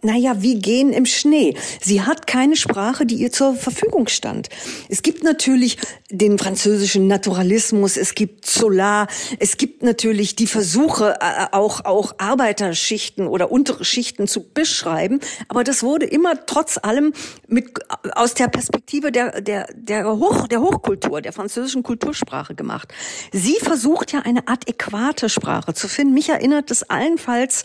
naja, 0.04 0.42
wie 0.42 0.60
gehen 0.60 0.94
im 0.94 1.06
Schnee. 1.06 1.56
Sie 1.82 2.02
hat 2.02 2.28
keine 2.28 2.56
Sprache, 2.56 3.06
die 3.06 3.16
ihr 3.16 3.32
zur 3.32 3.56
Verfügung 3.56 4.08
stand. 4.08 4.50
Es 4.90 5.02
gibt 5.02 5.24
natürlich 5.24 5.78
den 6.10 6.38
französischen 6.38 7.08
Naturalismus, 7.08 7.98
es 7.98 8.16
gibt 8.16 8.46
Solar, 8.46 9.08
es 9.40 9.58
gibt 9.58 9.84
natürlich 9.84 10.36
die 10.36 10.48
Versuche, 10.48 11.18
äh, 11.22 11.46
auch, 11.52 11.86
auch 11.86 12.14
Arbeiterschichten 12.18 13.28
oder 13.28 13.52
untere 13.52 13.86
Schichten 13.86 14.28
zu 14.28 14.44
beschreiben. 14.44 15.20
Aber 15.48 15.64
das 15.64 15.84
wurde 15.84 16.06
immer 16.06 16.46
trotz 16.46 16.78
allem 16.82 17.14
mit, 17.48 17.72
aus 18.16 18.34
der 18.34 18.48
Perspektive 18.48 19.12
der, 19.12 19.42
der, 19.42 19.68
der, 19.74 20.08
Hoch, 20.08 20.48
der 20.48 20.62
Hochkultur, 20.62 21.22
der 21.22 21.34
französischen 21.34 21.84
Kultursprache 21.84 22.56
gemacht. 22.56 22.94
Sie 23.32 23.58
versucht 23.62 24.12
ja 24.12 24.20
eine 24.20 24.48
adäquate 24.48 25.30
Sprache 25.30 25.74
zu 25.74 25.88
finden. 25.88 26.14
Mich 26.14 26.30
erinnert 26.30 26.72
es 26.72 26.84
allenfalls 26.84 27.64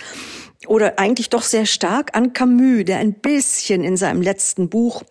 oder 0.66 0.98
eigentlich 0.98 1.30
doch 1.30 1.42
sehr 1.42 1.66
stark 1.66 2.16
an 2.16 2.32
Camus, 2.32 2.84
der 2.84 2.98
ein 2.98 3.14
bisschen 3.14 3.84
in 3.84 3.96
seinem 3.96 4.22
letzten 4.22 4.68
Buch 4.68 5.02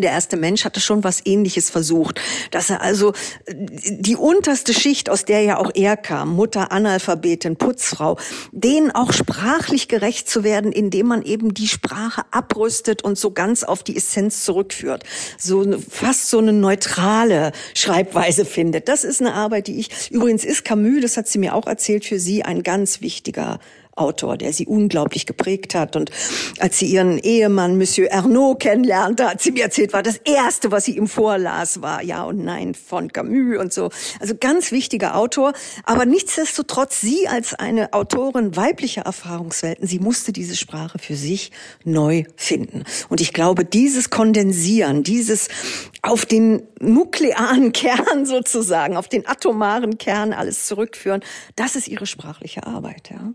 der 0.00 0.12
erste 0.12 0.36
Mensch 0.36 0.64
hatte 0.64 0.80
schon 0.80 1.04
was 1.04 1.20
ähnliches 1.26 1.68
versucht, 1.68 2.20
dass 2.50 2.70
er 2.70 2.80
also 2.80 3.12
die 3.50 4.16
unterste 4.16 4.72
Schicht, 4.72 5.10
aus 5.10 5.24
der 5.24 5.42
ja 5.42 5.58
auch 5.58 5.70
er 5.74 5.96
kam, 5.96 6.34
Mutter, 6.34 6.72
Analphabetin, 6.72 7.56
Putzfrau, 7.56 8.18
denen 8.52 8.90
auch 8.90 9.12
sprachlich 9.12 9.88
gerecht 9.88 10.30
zu 10.30 10.44
werden, 10.44 10.72
indem 10.72 11.08
man 11.08 11.22
eben 11.22 11.52
die 11.52 11.68
Sprache 11.68 12.22
abrüstet 12.30 13.02
und 13.02 13.18
so 13.18 13.32
ganz 13.32 13.64
auf 13.64 13.82
die 13.82 13.96
Essenz 13.96 14.44
zurückführt. 14.44 15.04
So 15.36 15.78
fast 15.90 16.30
so 16.30 16.38
eine 16.38 16.52
neutrale 16.52 17.52
Schreibweise 17.74 18.44
findet. 18.44 18.88
Das 18.88 19.04
ist 19.04 19.20
eine 19.20 19.34
Arbeit, 19.34 19.66
die 19.66 19.78
ich, 19.78 20.10
übrigens 20.10 20.44
ist 20.44 20.64
Camus, 20.64 21.02
das 21.02 21.16
hat 21.16 21.28
sie 21.28 21.38
mir 21.38 21.54
auch 21.54 21.66
erzählt, 21.66 22.04
für 22.04 22.18
sie 22.18 22.44
ein 22.44 22.62
ganz 22.62 23.00
wichtiger 23.02 23.58
Autor, 23.94 24.36
der 24.36 24.52
sie 24.52 24.66
unglaublich 24.66 25.26
geprägt 25.26 25.74
hat. 25.74 25.96
Und 25.96 26.10
als 26.58 26.78
sie 26.78 26.86
ihren 26.86 27.18
Ehemann 27.18 27.76
Monsieur 27.76 28.08
Ernaud 28.08 28.60
kennenlernte, 28.60 29.28
hat 29.28 29.42
sie 29.42 29.52
mir 29.52 29.64
erzählt, 29.64 29.92
war 29.92 30.02
das 30.02 30.16
erste, 30.16 30.70
was 30.70 30.84
sie 30.84 30.96
ihm 30.96 31.08
vorlas, 31.08 31.82
war 31.82 32.02
Ja 32.02 32.24
und 32.24 32.44
Nein 32.44 32.74
von 32.74 33.12
Camus 33.12 33.58
und 33.58 33.72
so. 33.72 33.90
Also 34.20 34.34
ganz 34.38 34.72
wichtiger 34.72 35.16
Autor. 35.16 35.52
Aber 35.84 36.06
nichtsdestotrotz, 36.06 37.00
sie 37.00 37.28
als 37.28 37.54
eine 37.54 37.92
Autorin 37.92 38.56
weiblicher 38.56 39.02
Erfahrungswelten, 39.02 39.86
sie 39.86 39.98
musste 39.98 40.32
diese 40.32 40.56
Sprache 40.56 40.98
für 40.98 41.16
sich 41.16 41.52
neu 41.84 42.24
finden. 42.36 42.84
Und 43.08 43.20
ich 43.20 43.32
glaube, 43.32 43.64
dieses 43.64 44.10
Kondensieren, 44.10 45.02
dieses 45.02 45.48
auf 46.02 46.26
den 46.26 46.62
nuklearen 46.80 47.72
Kern 47.82 48.26
sozusagen, 48.26 48.96
auf 48.96 49.08
den 49.08 49.26
atomaren 49.26 49.98
Kern 49.98 50.32
alles 50.32 50.66
zurückführen, 50.66 51.22
das 51.56 51.76
ist 51.76 51.88
ihre 51.88 52.06
sprachliche 52.06 52.66
Arbeit, 52.66 53.10
ja. 53.10 53.32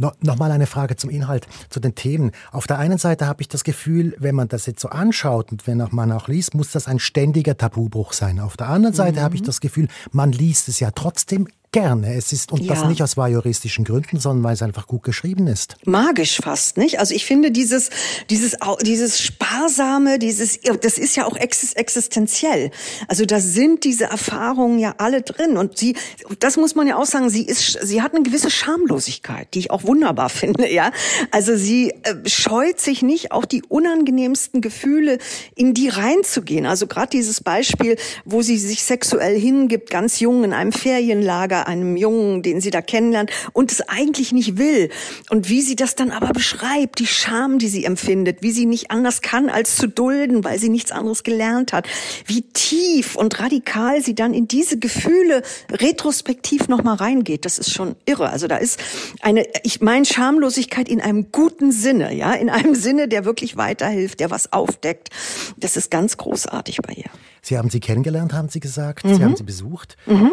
No, 0.00 0.12
Nochmal 0.22 0.50
eine 0.50 0.66
Frage 0.66 0.96
zum 0.96 1.10
Inhalt, 1.10 1.46
zu 1.68 1.78
den 1.78 1.94
Themen. 1.94 2.32
Auf 2.52 2.66
der 2.66 2.78
einen 2.78 2.96
Seite 2.96 3.26
habe 3.26 3.42
ich 3.42 3.48
das 3.48 3.64
Gefühl, 3.64 4.16
wenn 4.18 4.34
man 4.34 4.48
das 4.48 4.64
jetzt 4.64 4.80
so 4.80 4.88
anschaut 4.88 5.52
und 5.52 5.66
wenn 5.66 5.86
man 5.90 6.10
auch 6.10 6.26
liest, 6.26 6.54
muss 6.54 6.72
das 6.72 6.88
ein 6.88 6.98
ständiger 6.98 7.58
Tabubruch 7.58 8.14
sein. 8.14 8.40
Auf 8.40 8.56
der 8.56 8.68
anderen 8.70 8.94
Seite 8.94 9.20
mhm. 9.20 9.24
habe 9.24 9.34
ich 9.34 9.42
das 9.42 9.60
Gefühl, 9.60 9.88
man 10.10 10.32
liest 10.32 10.68
es 10.68 10.80
ja 10.80 10.90
trotzdem 10.90 11.48
gerne. 11.72 12.14
Es 12.14 12.32
ist, 12.32 12.50
und 12.52 12.62
ja. 12.62 12.74
das 12.74 12.84
nicht 12.86 13.02
aus 13.02 13.16
voyeuristischen 13.16 13.84
Gründen, 13.84 14.18
sondern 14.18 14.42
weil 14.42 14.54
es 14.54 14.62
einfach 14.62 14.86
gut 14.86 15.02
geschrieben 15.02 15.46
ist. 15.46 15.76
Magisch 15.84 16.38
fast, 16.42 16.76
nicht? 16.76 16.98
Also 16.98 17.14
ich 17.14 17.24
finde 17.24 17.50
dieses, 17.50 17.90
dieses, 18.28 18.56
dieses 18.82 19.20
sparsame, 19.20 20.18
dieses, 20.18 20.58
das 20.80 20.98
ist 20.98 21.16
ja 21.16 21.26
auch 21.26 21.36
existenziell. 21.36 22.70
Also 23.08 23.24
da 23.24 23.40
sind 23.40 23.84
diese 23.84 24.04
Erfahrungen 24.04 24.78
ja 24.78 24.94
alle 24.98 25.22
drin. 25.22 25.56
Und 25.56 25.78
sie, 25.78 25.96
das 26.40 26.56
muss 26.56 26.74
man 26.74 26.86
ja 26.86 26.96
auch 26.96 27.06
sagen, 27.06 27.30
sie 27.30 27.44
ist, 27.44 27.78
sie 27.82 28.02
hat 28.02 28.14
eine 28.14 28.24
gewisse 28.24 28.50
Schamlosigkeit, 28.50 29.54
die 29.54 29.60
ich 29.60 29.70
auch 29.70 29.84
wunderbar 29.84 30.28
finde, 30.28 30.72
ja. 30.72 30.90
Also 31.30 31.56
sie 31.56 31.90
äh, 32.02 32.28
scheut 32.28 32.80
sich 32.80 33.02
nicht, 33.02 33.32
auch 33.32 33.44
die 33.44 33.62
unangenehmsten 33.68 34.60
Gefühle 34.60 35.18
in 35.54 35.74
die 35.74 35.88
reinzugehen. 35.88 36.66
Also 36.66 36.86
gerade 36.86 37.10
dieses 37.10 37.40
Beispiel, 37.42 37.96
wo 38.24 38.42
sie 38.42 38.58
sich 38.58 38.82
sexuell 38.82 39.38
hingibt, 39.38 39.90
ganz 39.90 40.20
jung 40.20 40.42
in 40.44 40.52
einem 40.52 40.72
Ferienlager, 40.72 41.59
einem 41.66 41.96
Jungen, 41.96 42.42
den 42.42 42.60
sie 42.60 42.70
da 42.70 42.82
kennenlernt 42.82 43.30
und 43.52 43.72
es 43.72 43.80
eigentlich 43.82 44.32
nicht 44.32 44.58
will. 44.58 44.90
Und 45.30 45.48
wie 45.48 45.62
sie 45.62 45.76
das 45.76 45.94
dann 45.94 46.10
aber 46.10 46.28
beschreibt, 46.28 46.98
die 46.98 47.06
Scham, 47.06 47.58
die 47.58 47.68
sie 47.68 47.84
empfindet, 47.84 48.42
wie 48.42 48.52
sie 48.52 48.66
nicht 48.66 48.90
anders 48.90 49.22
kann, 49.22 49.48
als 49.48 49.76
zu 49.76 49.88
dulden, 49.88 50.44
weil 50.44 50.58
sie 50.58 50.68
nichts 50.68 50.92
anderes 50.92 51.22
gelernt 51.22 51.72
hat. 51.72 51.86
Wie 52.26 52.42
tief 52.42 53.16
und 53.16 53.38
radikal 53.40 54.02
sie 54.02 54.14
dann 54.14 54.34
in 54.34 54.48
diese 54.48 54.78
Gefühle 54.78 55.42
retrospektiv 55.70 56.68
nochmal 56.68 56.96
reingeht, 56.96 57.44
das 57.44 57.58
ist 57.58 57.72
schon 57.72 57.96
irre. 58.06 58.30
Also 58.30 58.46
da 58.46 58.56
ist 58.56 58.80
eine, 59.20 59.46
ich 59.62 59.80
meine 59.80 60.04
Schamlosigkeit 60.04 60.88
in 60.88 61.00
einem 61.00 61.32
guten 61.32 61.72
Sinne, 61.72 62.14
ja, 62.14 62.32
in 62.32 62.50
einem 62.50 62.74
Sinne, 62.74 63.08
der 63.08 63.24
wirklich 63.24 63.56
weiterhilft, 63.56 64.20
der 64.20 64.30
was 64.30 64.52
aufdeckt. 64.52 65.10
Das 65.56 65.76
ist 65.76 65.90
ganz 65.90 66.16
großartig 66.16 66.78
bei 66.82 66.94
ihr. 66.94 67.10
Sie 67.42 67.56
haben 67.56 67.70
sie 67.70 67.80
kennengelernt, 67.80 68.32
haben 68.32 68.48
Sie 68.48 68.60
gesagt. 68.60 69.04
Mhm. 69.04 69.14
Sie 69.14 69.24
haben 69.24 69.36
sie 69.36 69.44
besucht. 69.44 69.96
Mhm. 70.06 70.32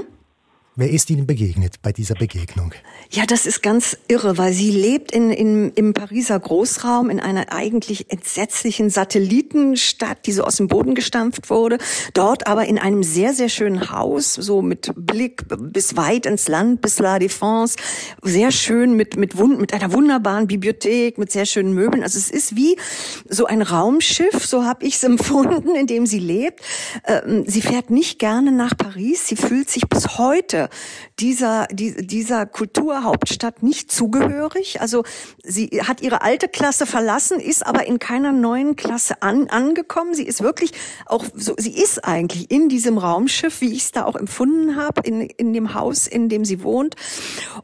Wer 0.79 0.91
ist 0.91 1.09
Ihnen 1.09 1.25
begegnet 1.25 1.81
bei 1.81 1.91
dieser 1.91 2.13
Begegnung? 2.13 2.71
Ja, 3.09 3.25
das 3.25 3.47
ist 3.47 3.63
ganz 3.63 3.97
irre, 4.07 4.37
weil 4.37 4.53
sie 4.53 4.69
lebt 4.69 5.11
in, 5.11 5.31
in, 5.31 5.71
im 5.71 5.95
Pariser 5.95 6.39
Großraum 6.39 7.09
in 7.09 7.19
einer 7.19 7.51
eigentlich 7.51 8.11
entsetzlichen 8.11 8.91
Satellitenstadt, 8.91 10.27
die 10.27 10.33
so 10.33 10.43
aus 10.43 10.57
dem 10.57 10.67
Boden 10.67 10.93
gestampft 10.93 11.49
wurde. 11.49 11.79
Dort 12.13 12.45
aber 12.45 12.65
in 12.65 12.77
einem 12.77 13.01
sehr, 13.01 13.33
sehr 13.33 13.49
schönen 13.49 13.89
Haus, 13.89 14.35
so 14.35 14.61
mit 14.61 14.91
Blick 14.95 15.45
bis 15.47 15.97
weit 15.97 16.27
ins 16.27 16.47
Land, 16.47 16.81
bis 16.81 16.99
La 16.99 17.17
Défense. 17.17 17.75
Sehr 18.21 18.51
schön 18.51 18.93
mit, 18.93 19.17
mit, 19.17 19.33
mit 19.33 19.73
einer 19.73 19.91
wunderbaren 19.93 20.45
Bibliothek, 20.45 21.17
mit 21.17 21.31
sehr 21.31 21.47
schönen 21.47 21.73
Möbeln. 21.73 22.03
Also 22.03 22.19
es 22.19 22.29
ist 22.29 22.55
wie 22.55 22.77
so 23.27 23.47
ein 23.47 23.63
Raumschiff, 23.63 24.45
so 24.45 24.63
habe 24.63 24.85
ich 24.85 24.93
es 24.93 25.03
empfunden, 25.11 25.73
in 25.75 25.87
dem 25.87 26.05
sie 26.05 26.19
lebt. 26.19 26.61
Ähm, 27.07 27.45
sie 27.47 27.61
fährt 27.61 27.89
nicht 27.89 28.19
gerne 28.19 28.51
nach 28.51 28.77
Paris. 28.77 29.25
Sie 29.25 29.37
fühlt 29.37 29.71
sich 29.71 29.89
bis 29.89 30.19
heute 30.19 30.66
dieser, 31.19 31.67
dieser 31.71 32.45
Kulturhauptstadt 32.45 33.63
nicht 33.63 33.91
zugehörig. 33.91 34.81
Also 34.81 35.03
sie 35.43 35.81
hat 35.83 36.01
ihre 36.01 36.21
alte 36.21 36.47
Klasse 36.47 36.85
verlassen, 36.85 37.39
ist 37.39 37.65
aber 37.65 37.85
in 37.85 37.99
keiner 37.99 38.31
neuen 38.31 38.75
Klasse 38.75 39.21
an, 39.21 39.49
angekommen. 39.49 40.13
Sie 40.13 40.25
ist 40.25 40.41
wirklich 40.41 40.71
auch 41.05 41.25
so, 41.33 41.55
sie 41.57 41.77
ist 41.77 42.05
eigentlich 42.05 42.51
in 42.51 42.69
diesem 42.69 42.97
Raumschiff, 42.97 43.61
wie 43.61 43.73
ich 43.73 43.83
es 43.83 43.91
da 43.91 44.05
auch 44.05 44.15
empfunden 44.15 44.75
habe, 44.75 45.01
in, 45.01 45.21
in 45.21 45.53
dem 45.53 45.73
Haus, 45.73 46.07
in 46.07 46.29
dem 46.29 46.45
sie 46.45 46.63
wohnt. 46.63 46.95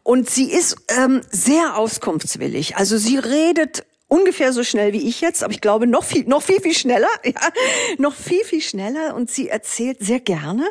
Und 0.03 0.29
sie 0.29 0.51
ist 0.51 0.77
ähm, 0.89 1.21
sehr 1.29 1.77
auskunftswillig. 1.77 2.77
Also 2.77 2.97
sie 2.97 3.17
redet 3.17 3.85
ungefähr 4.07 4.53
so 4.53 4.63
schnell 4.63 4.93
wie 4.93 5.07
ich 5.07 5.21
jetzt, 5.21 5.43
aber 5.43 5.53
ich 5.53 5.61
glaube 5.61 5.87
noch 5.87 6.03
viel, 6.03 6.25
noch 6.25 6.41
viel, 6.41 6.61
viel 6.61 6.73
schneller, 6.73 7.07
ja, 7.25 7.33
noch 7.97 8.13
viel, 8.13 8.43
viel 8.43 8.61
schneller 8.61 9.15
und 9.15 9.31
sie 9.31 9.49
erzählt 9.49 9.97
sehr 9.99 10.19
gerne. 10.19 10.65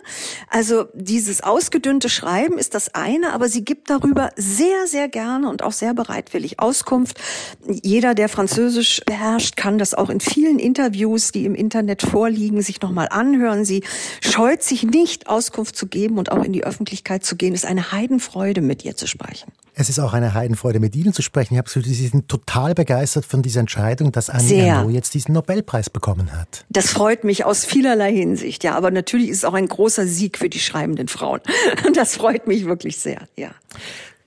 Also 0.48 0.86
dieses 0.94 1.42
ausgedünnte 1.42 2.08
Schreiben 2.08 2.58
ist 2.58 2.74
das 2.74 2.94
eine, 2.94 3.32
aber 3.32 3.48
sie 3.48 3.64
gibt 3.64 3.90
darüber 3.90 4.30
sehr, 4.36 4.86
sehr 4.86 5.08
gerne 5.08 5.48
und 5.48 5.62
auch 5.62 5.72
sehr 5.72 5.94
bereitwillig 5.94 6.60
Auskunft. 6.60 7.18
Jeder, 7.66 8.14
der 8.14 8.28
Französisch 8.28 9.00
beherrscht, 9.04 9.56
kann 9.56 9.78
das 9.78 9.94
auch 9.94 10.10
in 10.10 10.20
vielen 10.20 10.58
Interviews, 10.58 11.32
die 11.32 11.44
im 11.44 11.54
Internet 11.54 12.02
vorliegen, 12.02 12.62
sich 12.62 12.80
nochmal 12.80 13.08
anhören. 13.10 13.64
Sie 13.64 13.82
scheut 14.20 14.62
sich 14.62 14.84
nicht, 14.84 15.28
Auskunft 15.28 15.76
zu 15.76 15.86
geben 15.86 16.18
und 16.18 16.30
auch 16.30 16.44
in 16.44 16.52
die 16.52 16.64
Öffentlichkeit 16.64 17.24
zu 17.24 17.36
gehen. 17.36 17.54
Es 17.54 17.64
ist 17.64 17.68
eine 17.68 17.92
Heidenfreude, 17.92 18.60
mit 18.60 18.84
ihr 18.84 18.96
zu 18.96 19.06
sprechen. 19.06 19.50
Es 19.74 19.88
ist 19.88 19.98
auch 19.98 20.12
eine 20.12 20.34
Heidenfreude, 20.34 20.80
mit 20.80 20.94
Ihnen 20.94 21.14
zu 21.14 21.22
sprechen. 21.22 21.54
Ich 21.54 21.58
habe 21.58 21.70
Sie 21.70 22.06
sind 22.06 22.28
total 22.28 22.74
begeistert 22.74 23.24
von 23.32 23.42
dieser 23.42 23.60
Entscheidung, 23.60 24.12
dass 24.12 24.30
Annie 24.30 24.66
Ernaux 24.66 24.92
jetzt 24.92 25.14
diesen 25.14 25.32
Nobelpreis 25.32 25.90
bekommen 25.90 26.32
hat. 26.32 26.64
Das 26.68 26.90
freut 26.90 27.24
mich 27.24 27.44
aus 27.44 27.64
vielerlei 27.64 28.12
Hinsicht, 28.12 28.62
ja. 28.62 28.76
Aber 28.76 28.90
natürlich 28.90 29.30
ist 29.30 29.38
es 29.38 29.44
auch 29.44 29.54
ein 29.54 29.66
großer 29.66 30.06
Sieg 30.06 30.38
für 30.38 30.48
die 30.48 30.60
schreibenden 30.60 31.08
Frauen. 31.08 31.40
Das 31.94 32.16
freut 32.16 32.46
mich 32.46 32.64
wirklich 32.64 32.96
sehr, 32.96 33.26
ja. 33.36 33.50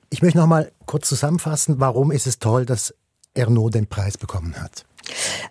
Ich 0.09 0.21
möchte 0.21 0.37
noch 0.37 0.47
mal 0.47 0.71
kurz 0.85 1.07
zusammenfassen, 1.07 1.75
warum 1.79 2.11
ist 2.11 2.27
es 2.27 2.39
toll, 2.39 2.65
dass 2.65 2.93
Ernaud 3.33 3.75
den 3.75 3.87
Preis 3.87 4.17
bekommen 4.17 4.55
hat. 4.61 4.85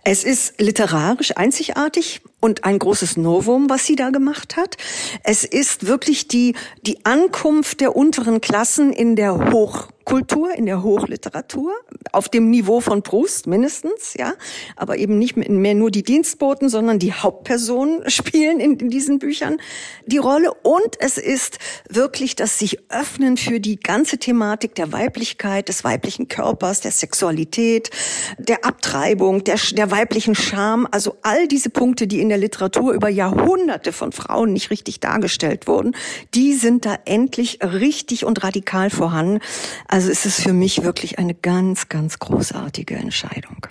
Es 0.04 0.24
ist 0.24 0.60
literarisch 0.60 1.36
einzigartig 1.36 2.22
und 2.40 2.64
ein 2.64 2.78
großes 2.78 3.16
Novum, 3.16 3.70
was 3.70 3.86
sie 3.86 3.96
da 3.96 4.10
gemacht 4.10 4.56
hat. 4.56 4.76
Es 5.22 5.44
ist 5.44 5.86
wirklich 5.86 6.28
die, 6.28 6.54
die 6.86 7.04
Ankunft 7.06 7.80
der 7.80 7.94
unteren 7.94 8.40
Klassen 8.40 8.92
in 8.92 9.16
der 9.16 9.52
Hoch 9.52 9.88
Kultur, 10.04 10.54
in 10.54 10.66
der 10.66 10.82
Hochliteratur, 10.82 11.72
auf 12.12 12.28
dem 12.28 12.50
Niveau 12.50 12.80
von 12.80 13.02
Proust 13.02 13.46
mindestens, 13.46 14.14
ja, 14.14 14.34
aber 14.76 14.98
eben 14.98 15.18
nicht 15.18 15.36
mehr 15.36 15.74
nur 15.74 15.90
die 15.90 16.02
Dienstboten, 16.02 16.68
sondern 16.68 16.98
die 16.98 17.12
Hauptpersonen 17.12 18.08
spielen 18.10 18.60
in, 18.60 18.78
in 18.78 18.90
diesen 18.90 19.18
Büchern 19.18 19.56
die 20.06 20.18
Rolle. 20.18 20.52
Und 20.62 20.96
es 20.98 21.18
ist 21.18 21.58
wirklich 21.88 22.36
das 22.36 22.58
sich 22.58 22.78
öffnen 22.90 23.36
für 23.36 23.60
die 23.60 23.76
ganze 23.76 24.18
Thematik 24.18 24.74
der 24.74 24.92
Weiblichkeit, 24.92 25.68
des 25.68 25.84
weiblichen 25.84 26.28
Körpers, 26.28 26.80
der 26.80 26.92
Sexualität, 26.92 27.90
der 28.38 28.64
Abtreibung, 28.64 29.44
der, 29.44 29.58
der 29.72 29.90
weiblichen 29.90 30.34
Scham, 30.34 30.86
also 30.90 31.16
all 31.22 31.48
diese 31.48 31.70
Punkte, 31.70 32.06
die 32.06 32.20
in 32.20 32.28
der 32.28 32.38
Literatur 32.38 32.92
über 32.92 33.08
Jahrhunderte 33.08 33.92
von 33.92 34.12
Frauen 34.12 34.52
nicht 34.52 34.70
richtig 34.70 35.00
dargestellt 35.00 35.66
wurden, 35.66 35.96
die 36.34 36.54
sind 36.54 36.84
da 36.84 36.98
endlich 37.04 37.58
richtig 37.62 38.24
und 38.24 38.42
radikal 38.44 38.90
vorhanden. 38.90 39.40
Also 39.94 40.10
ist 40.10 40.26
es 40.26 40.42
für 40.42 40.52
mich 40.52 40.82
wirklich 40.82 41.20
eine 41.20 41.34
ganz, 41.34 41.88
ganz 41.88 42.18
großartige 42.18 42.96
Entscheidung. 42.96 43.64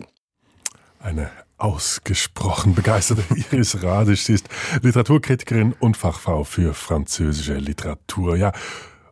Eine 1.02 1.30
ausgesprochen 1.58 2.76
begeisterte 2.76 3.24
Iris 3.52 3.84
Radisch. 3.84 4.24
Sie 4.24 4.36
ist 4.36 4.48
Literaturkritikerin 4.82 5.74
und 5.74 5.98
Fachfrau 5.98 6.46
für 6.46 6.74
französische 6.74 7.56
Literatur. 7.56 8.38
Ja, 8.38 8.54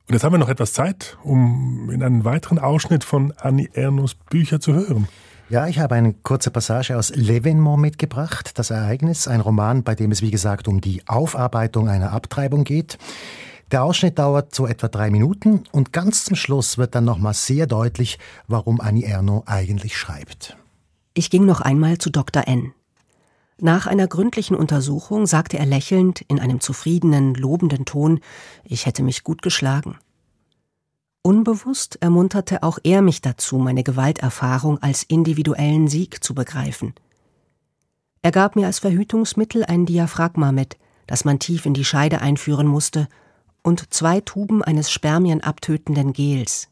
und 0.08 0.13
jetzt 0.13 0.24
haben 0.24 0.34
wir 0.34 0.38
noch 0.38 0.47
etwas 0.47 0.71
Zeit, 0.71 1.17
um 1.21 1.89
in 1.91 2.02
einen 2.02 2.24
weiteren 2.24 2.60
Ausschnitt 2.60 3.04
von 3.04 3.34
Annie 3.41 3.67
Ernaux 3.74 4.15
Bücher 4.30 4.62
zu 4.62 4.71
hören. 4.74 5.10
Ja, 5.50 5.67
ich 5.67 5.80
habe 5.80 5.95
eine 5.95 6.13
kurze 6.13 6.50
Passage 6.50 6.97
aus 6.97 7.13
L'Evénement 7.13 7.76
mitgebracht, 7.76 8.58
das 8.58 8.69
Ereignis, 8.69 9.28
ein 9.28 9.41
Roman, 9.41 9.84
bei 9.84 9.95
dem 9.95 10.13
es 10.13 10.21
wie 10.21 10.32
gesagt 10.32 10.69
um 10.69 10.80
die 10.80 11.06
Aufarbeitung 11.10 11.89
einer 11.89 12.13
Abtreibung 12.13 12.63
geht. 12.63 12.97
Der 13.71 13.84
Ausschnitt 13.84 14.19
dauert 14.19 14.53
so 14.53 14.67
etwa 14.67 14.89
drei 14.89 15.10
Minuten 15.10 15.63
und 15.71 15.93
ganz 15.93 16.25
zum 16.25 16.36
Schluss 16.36 16.77
wird 16.77 16.93
dann 16.93 17.05
nochmal 17.05 17.34
sehr 17.34 17.67
deutlich, 17.67 18.19
warum 18.47 18.81
Annie 18.81 19.05
Ernaux 19.05 19.47
eigentlich 19.47 19.97
schreibt. 19.97 20.57
Ich 21.13 21.29
ging 21.29 21.45
noch 21.45 21.62
einmal 21.62 21.97
zu 21.97 22.10
Dr. 22.10 22.47
N. 22.47 22.73
Nach 23.57 23.88
einer 23.88 24.07
gründlichen 24.07 24.57
Untersuchung 24.57 25.25
sagte 25.25 25.57
er 25.57 25.65
lächelnd 25.65 26.21
in 26.21 26.39
einem 26.39 26.60
zufriedenen, 26.60 27.34
lobenden 27.34 27.86
Ton, 27.86 28.19
ich 28.63 28.86
hätte 28.86 29.03
mich 29.03 29.23
gut 29.23 29.41
geschlagen. 29.41 29.97
Unbewusst 31.21 31.97
ermunterte 32.01 32.63
auch 32.63 32.79
er 32.84 33.01
mich 33.01 33.21
dazu, 33.21 33.57
meine 33.57 33.84
Gewalterfahrung 33.84 34.81
als 34.81 35.03
individuellen 35.03 35.88
Sieg 35.88 36.23
zu 36.23 36.34
begreifen. 36.34 36.93
Er 38.23 38.31
gab 38.31 38.55
mir 38.55 38.65
als 38.65 38.79
Verhütungsmittel 38.79 39.63
ein 39.63 39.86
Diaphragma 39.86 40.51
mit, 40.51 40.77
das 41.05 41.23
man 41.23 41.39
tief 41.39 41.65
in 41.65 41.73
die 41.73 41.86
Scheide 41.86 42.21
einführen 42.21 42.67
musste, 42.67 43.07
und 43.63 43.93
zwei 43.93 44.21
Tuben 44.21 44.63
eines 44.63 44.91
spermienabtötenden 44.91 46.13
Gels. 46.13 46.69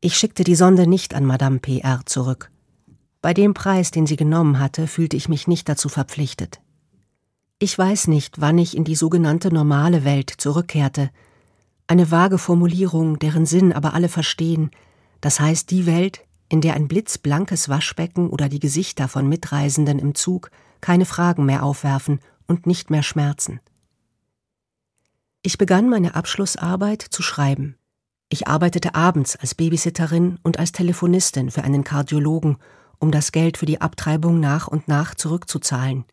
Ich 0.00 0.16
schickte 0.16 0.44
die 0.44 0.54
Sonde 0.54 0.86
nicht 0.86 1.14
an 1.14 1.24
Madame 1.24 1.58
PR 1.58 2.00
zurück. 2.04 2.50
Bei 3.22 3.32
dem 3.32 3.54
Preis, 3.54 3.90
den 3.90 4.06
sie 4.06 4.16
genommen 4.16 4.58
hatte, 4.58 4.86
fühlte 4.86 5.16
ich 5.16 5.30
mich 5.30 5.48
nicht 5.48 5.68
dazu 5.68 5.88
verpflichtet. 5.88 6.60
Ich 7.58 7.78
weiß 7.78 8.08
nicht, 8.08 8.40
wann 8.40 8.58
ich 8.58 8.76
in 8.76 8.84
die 8.84 8.96
sogenannte 8.96 9.52
normale 9.52 10.04
Welt 10.04 10.30
zurückkehrte. 10.30 11.10
Eine 11.86 12.10
vage 12.10 12.36
Formulierung, 12.36 13.18
deren 13.18 13.46
Sinn 13.46 13.72
aber 13.72 13.94
alle 13.94 14.10
verstehen. 14.10 14.70
Das 15.22 15.40
heißt 15.40 15.70
die 15.70 15.86
Welt, 15.86 16.26
in 16.50 16.60
der 16.60 16.74
ein 16.74 16.88
blitzblankes 16.88 17.70
Waschbecken 17.70 18.28
oder 18.28 18.50
die 18.50 18.60
Gesichter 18.60 19.08
von 19.08 19.26
Mitreisenden 19.28 19.98
im 19.98 20.14
Zug 20.14 20.50
keine 20.82 21.06
Fragen 21.06 21.46
mehr 21.46 21.62
aufwerfen 21.62 22.20
und 22.46 22.66
nicht 22.66 22.90
mehr 22.90 23.02
schmerzen. 23.02 23.60
Ich 25.46 25.58
begann 25.58 25.90
meine 25.90 26.14
Abschlussarbeit 26.14 27.02
zu 27.02 27.22
schreiben. 27.22 27.76
Ich 28.30 28.48
arbeitete 28.48 28.94
abends 28.94 29.36
als 29.36 29.54
Babysitterin 29.54 30.38
und 30.42 30.58
als 30.58 30.72
Telefonistin 30.72 31.50
für 31.50 31.62
einen 31.64 31.84
Kardiologen, 31.84 32.56
um 32.98 33.10
das 33.10 33.30
Geld 33.30 33.58
für 33.58 33.66
die 33.66 33.82
Abtreibung 33.82 34.40
nach 34.40 34.68
und 34.68 34.88
nach 34.88 35.14
zurückzuzahlen. 35.14 36.06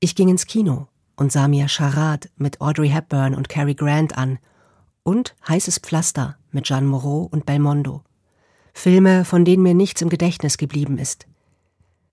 Ich 0.00 0.14
ging 0.14 0.28
ins 0.28 0.44
Kino 0.44 0.86
und 1.16 1.32
sah 1.32 1.48
mir 1.48 1.66
Charade 1.66 2.28
mit 2.36 2.60
Audrey 2.60 2.90
Hepburn 2.90 3.34
und 3.34 3.48
Cary 3.48 3.74
Grant 3.74 4.18
an 4.18 4.38
und 5.02 5.34
Heißes 5.48 5.78
Pflaster 5.78 6.36
mit 6.50 6.66
Jeanne 6.66 6.86
Moreau 6.86 7.22
und 7.32 7.46
Belmondo. 7.46 8.02
Filme, 8.74 9.24
von 9.24 9.46
denen 9.46 9.62
mir 9.62 9.74
nichts 9.74 10.02
im 10.02 10.10
Gedächtnis 10.10 10.58
geblieben 10.58 10.98
ist. 10.98 11.26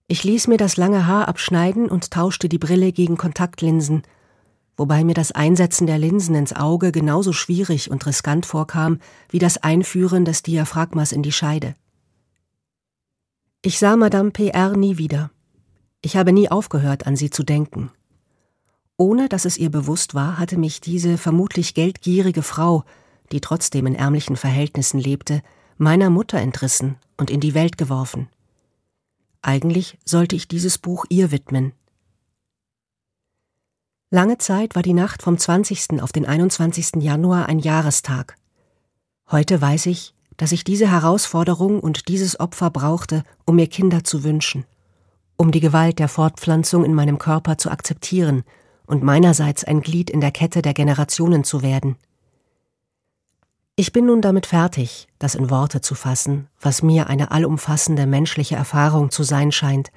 Ich 0.07 0.23
ließ 0.23 0.47
mir 0.47 0.57
das 0.57 0.77
lange 0.77 1.05
Haar 1.05 1.27
abschneiden 1.27 1.89
und 1.89 2.11
tauschte 2.11 2.47
die 2.47 2.59
Brille 2.59 2.93
gegen 2.93 3.17
Kontaktlinsen 3.17 4.03
wobei 4.81 5.03
mir 5.03 5.13
das 5.13 5.31
Einsetzen 5.31 5.85
der 5.85 5.99
Linsen 5.99 6.33
ins 6.33 6.53
Auge 6.53 6.91
genauso 6.91 7.33
schwierig 7.33 7.91
und 7.91 8.03
riskant 8.07 8.47
vorkam 8.47 8.97
wie 9.29 9.37
das 9.37 9.59
Einführen 9.59 10.25
des 10.25 10.41
Diaphragmas 10.41 11.11
in 11.11 11.21
die 11.21 11.31
Scheide. 11.31 11.75
Ich 13.61 13.77
sah 13.77 13.95
Madame 13.95 14.31
PR 14.31 14.75
nie 14.75 14.97
wieder. 14.97 15.29
Ich 16.01 16.17
habe 16.17 16.31
nie 16.33 16.49
aufgehört, 16.49 17.05
an 17.05 17.15
sie 17.15 17.29
zu 17.29 17.43
denken. 17.43 17.91
Ohne 18.97 19.29
dass 19.29 19.45
es 19.45 19.59
ihr 19.59 19.69
bewusst 19.69 20.15
war, 20.15 20.39
hatte 20.39 20.57
mich 20.57 20.81
diese 20.81 21.19
vermutlich 21.19 21.75
geldgierige 21.75 22.41
Frau, 22.41 22.83
die 23.31 23.39
trotzdem 23.39 23.85
in 23.85 23.93
ärmlichen 23.93 24.35
Verhältnissen 24.35 24.99
lebte, 24.99 25.43
meiner 25.77 26.09
Mutter 26.09 26.39
entrissen 26.39 26.95
und 27.17 27.29
in 27.29 27.39
die 27.39 27.53
Welt 27.53 27.77
geworfen. 27.77 28.29
Eigentlich 29.43 29.99
sollte 30.05 30.35
ich 30.35 30.47
dieses 30.47 30.79
Buch 30.79 31.05
ihr 31.09 31.29
widmen, 31.29 31.73
Lange 34.13 34.37
Zeit 34.37 34.75
war 34.75 34.81
die 34.81 34.91
Nacht 34.91 35.23
vom 35.23 35.37
20. 35.37 36.01
auf 36.01 36.11
den 36.11 36.25
21. 36.25 37.01
Januar 37.01 37.45
ein 37.47 37.59
Jahrestag. 37.59 38.35
Heute 39.31 39.61
weiß 39.61 39.85
ich, 39.85 40.13
dass 40.35 40.51
ich 40.51 40.65
diese 40.65 40.91
Herausforderung 40.91 41.79
und 41.79 42.09
dieses 42.09 42.37
Opfer 42.37 42.71
brauchte, 42.71 43.23
um 43.45 43.55
mir 43.55 43.67
Kinder 43.67 44.03
zu 44.03 44.25
wünschen, 44.25 44.65
um 45.37 45.53
die 45.53 45.61
Gewalt 45.61 45.97
der 45.97 46.09
Fortpflanzung 46.09 46.83
in 46.83 46.93
meinem 46.93 47.19
Körper 47.19 47.57
zu 47.57 47.71
akzeptieren 47.71 48.43
und 48.85 49.01
meinerseits 49.01 49.63
ein 49.63 49.79
Glied 49.79 50.09
in 50.09 50.19
der 50.19 50.31
Kette 50.31 50.61
der 50.61 50.73
Generationen 50.73 51.45
zu 51.45 51.61
werden. 51.61 51.95
Ich 53.77 53.93
bin 53.93 54.07
nun 54.07 54.21
damit 54.21 54.45
fertig, 54.45 55.07
das 55.19 55.35
in 55.35 55.49
Worte 55.49 55.79
zu 55.79 55.95
fassen, 55.95 56.49
was 56.59 56.83
mir 56.83 57.07
eine 57.07 57.31
allumfassende 57.31 58.05
menschliche 58.07 58.57
Erfahrung 58.57 59.09
zu 59.09 59.23
sein 59.23 59.53
scheint, 59.53 59.89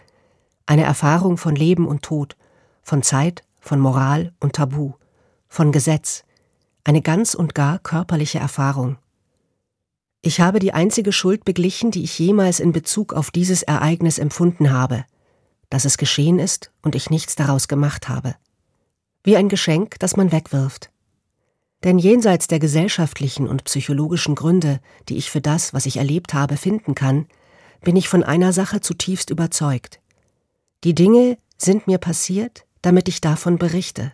eine 0.66 0.84
Erfahrung 0.84 1.36
von 1.36 1.56
Leben 1.56 1.88
und 1.88 2.02
Tod, 2.02 2.36
von 2.84 3.02
Zeit 3.02 3.42
von 3.64 3.80
Moral 3.80 4.32
und 4.40 4.52
Tabu, 4.52 4.92
von 5.48 5.72
Gesetz, 5.72 6.22
eine 6.84 7.00
ganz 7.00 7.34
und 7.34 7.54
gar 7.54 7.78
körperliche 7.78 8.38
Erfahrung. 8.38 8.98
Ich 10.20 10.40
habe 10.40 10.58
die 10.58 10.74
einzige 10.74 11.12
Schuld 11.12 11.46
beglichen, 11.46 11.90
die 11.90 12.04
ich 12.04 12.18
jemals 12.18 12.60
in 12.60 12.72
Bezug 12.72 13.14
auf 13.14 13.30
dieses 13.30 13.62
Ereignis 13.62 14.18
empfunden 14.18 14.70
habe, 14.70 15.04
dass 15.70 15.86
es 15.86 15.96
geschehen 15.96 16.38
ist 16.38 16.72
und 16.82 16.94
ich 16.94 17.08
nichts 17.08 17.36
daraus 17.36 17.66
gemacht 17.66 18.08
habe. 18.08 18.34
Wie 19.22 19.36
ein 19.36 19.48
Geschenk, 19.48 19.98
das 19.98 20.16
man 20.16 20.30
wegwirft. 20.30 20.90
Denn 21.84 21.98
jenseits 21.98 22.46
der 22.46 22.58
gesellschaftlichen 22.58 23.48
und 23.48 23.64
psychologischen 23.64 24.34
Gründe, 24.34 24.80
die 25.08 25.16
ich 25.16 25.30
für 25.30 25.40
das, 25.40 25.72
was 25.72 25.86
ich 25.86 25.96
erlebt 25.96 26.34
habe, 26.34 26.58
finden 26.58 26.94
kann, 26.94 27.26
bin 27.80 27.96
ich 27.96 28.08
von 28.08 28.22
einer 28.22 28.52
Sache 28.52 28.82
zutiefst 28.82 29.30
überzeugt. 29.30 30.00
Die 30.84 30.94
Dinge 30.94 31.38
sind 31.56 31.86
mir 31.86 31.98
passiert, 31.98 32.66
damit 32.84 33.08
ich 33.08 33.20
davon 33.20 33.58
berichte. 33.58 34.12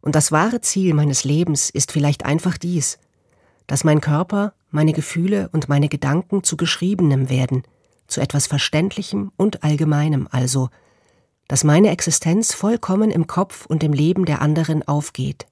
Und 0.00 0.14
das 0.14 0.32
wahre 0.32 0.60
Ziel 0.60 0.94
meines 0.94 1.24
Lebens 1.24 1.70
ist 1.70 1.92
vielleicht 1.92 2.24
einfach 2.24 2.58
dies, 2.58 2.98
dass 3.66 3.84
mein 3.84 4.00
Körper, 4.00 4.54
meine 4.70 4.92
Gefühle 4.92 5.48
und 5.52 5.68
meine 5.68 5.88
Gedanken 5.88 6.42
zu 6.42 6.56
Geschriebenem 6.56 7.28
werden, 7.30 7.62
zu 8.06 8.20
etwas 8.20 8.46
Verständlichem 8.46 9.32
und 9.36 9.62
Allgemeinem 9.62 10.28
also, 10.30 10.68
dass 11.48 11.64
meine 11.64 11.90
Existenz 11.90 12.54
vollkommen 12.54 13.10
im 13.10 13.26
Kopf 13.26 13.66
und 13.66 13.82
im 13.82 13.92
Leben 13.92 14.24
der 14.24 14.42
anderen 14.42 14.86
aufgeht. 14.86 15.46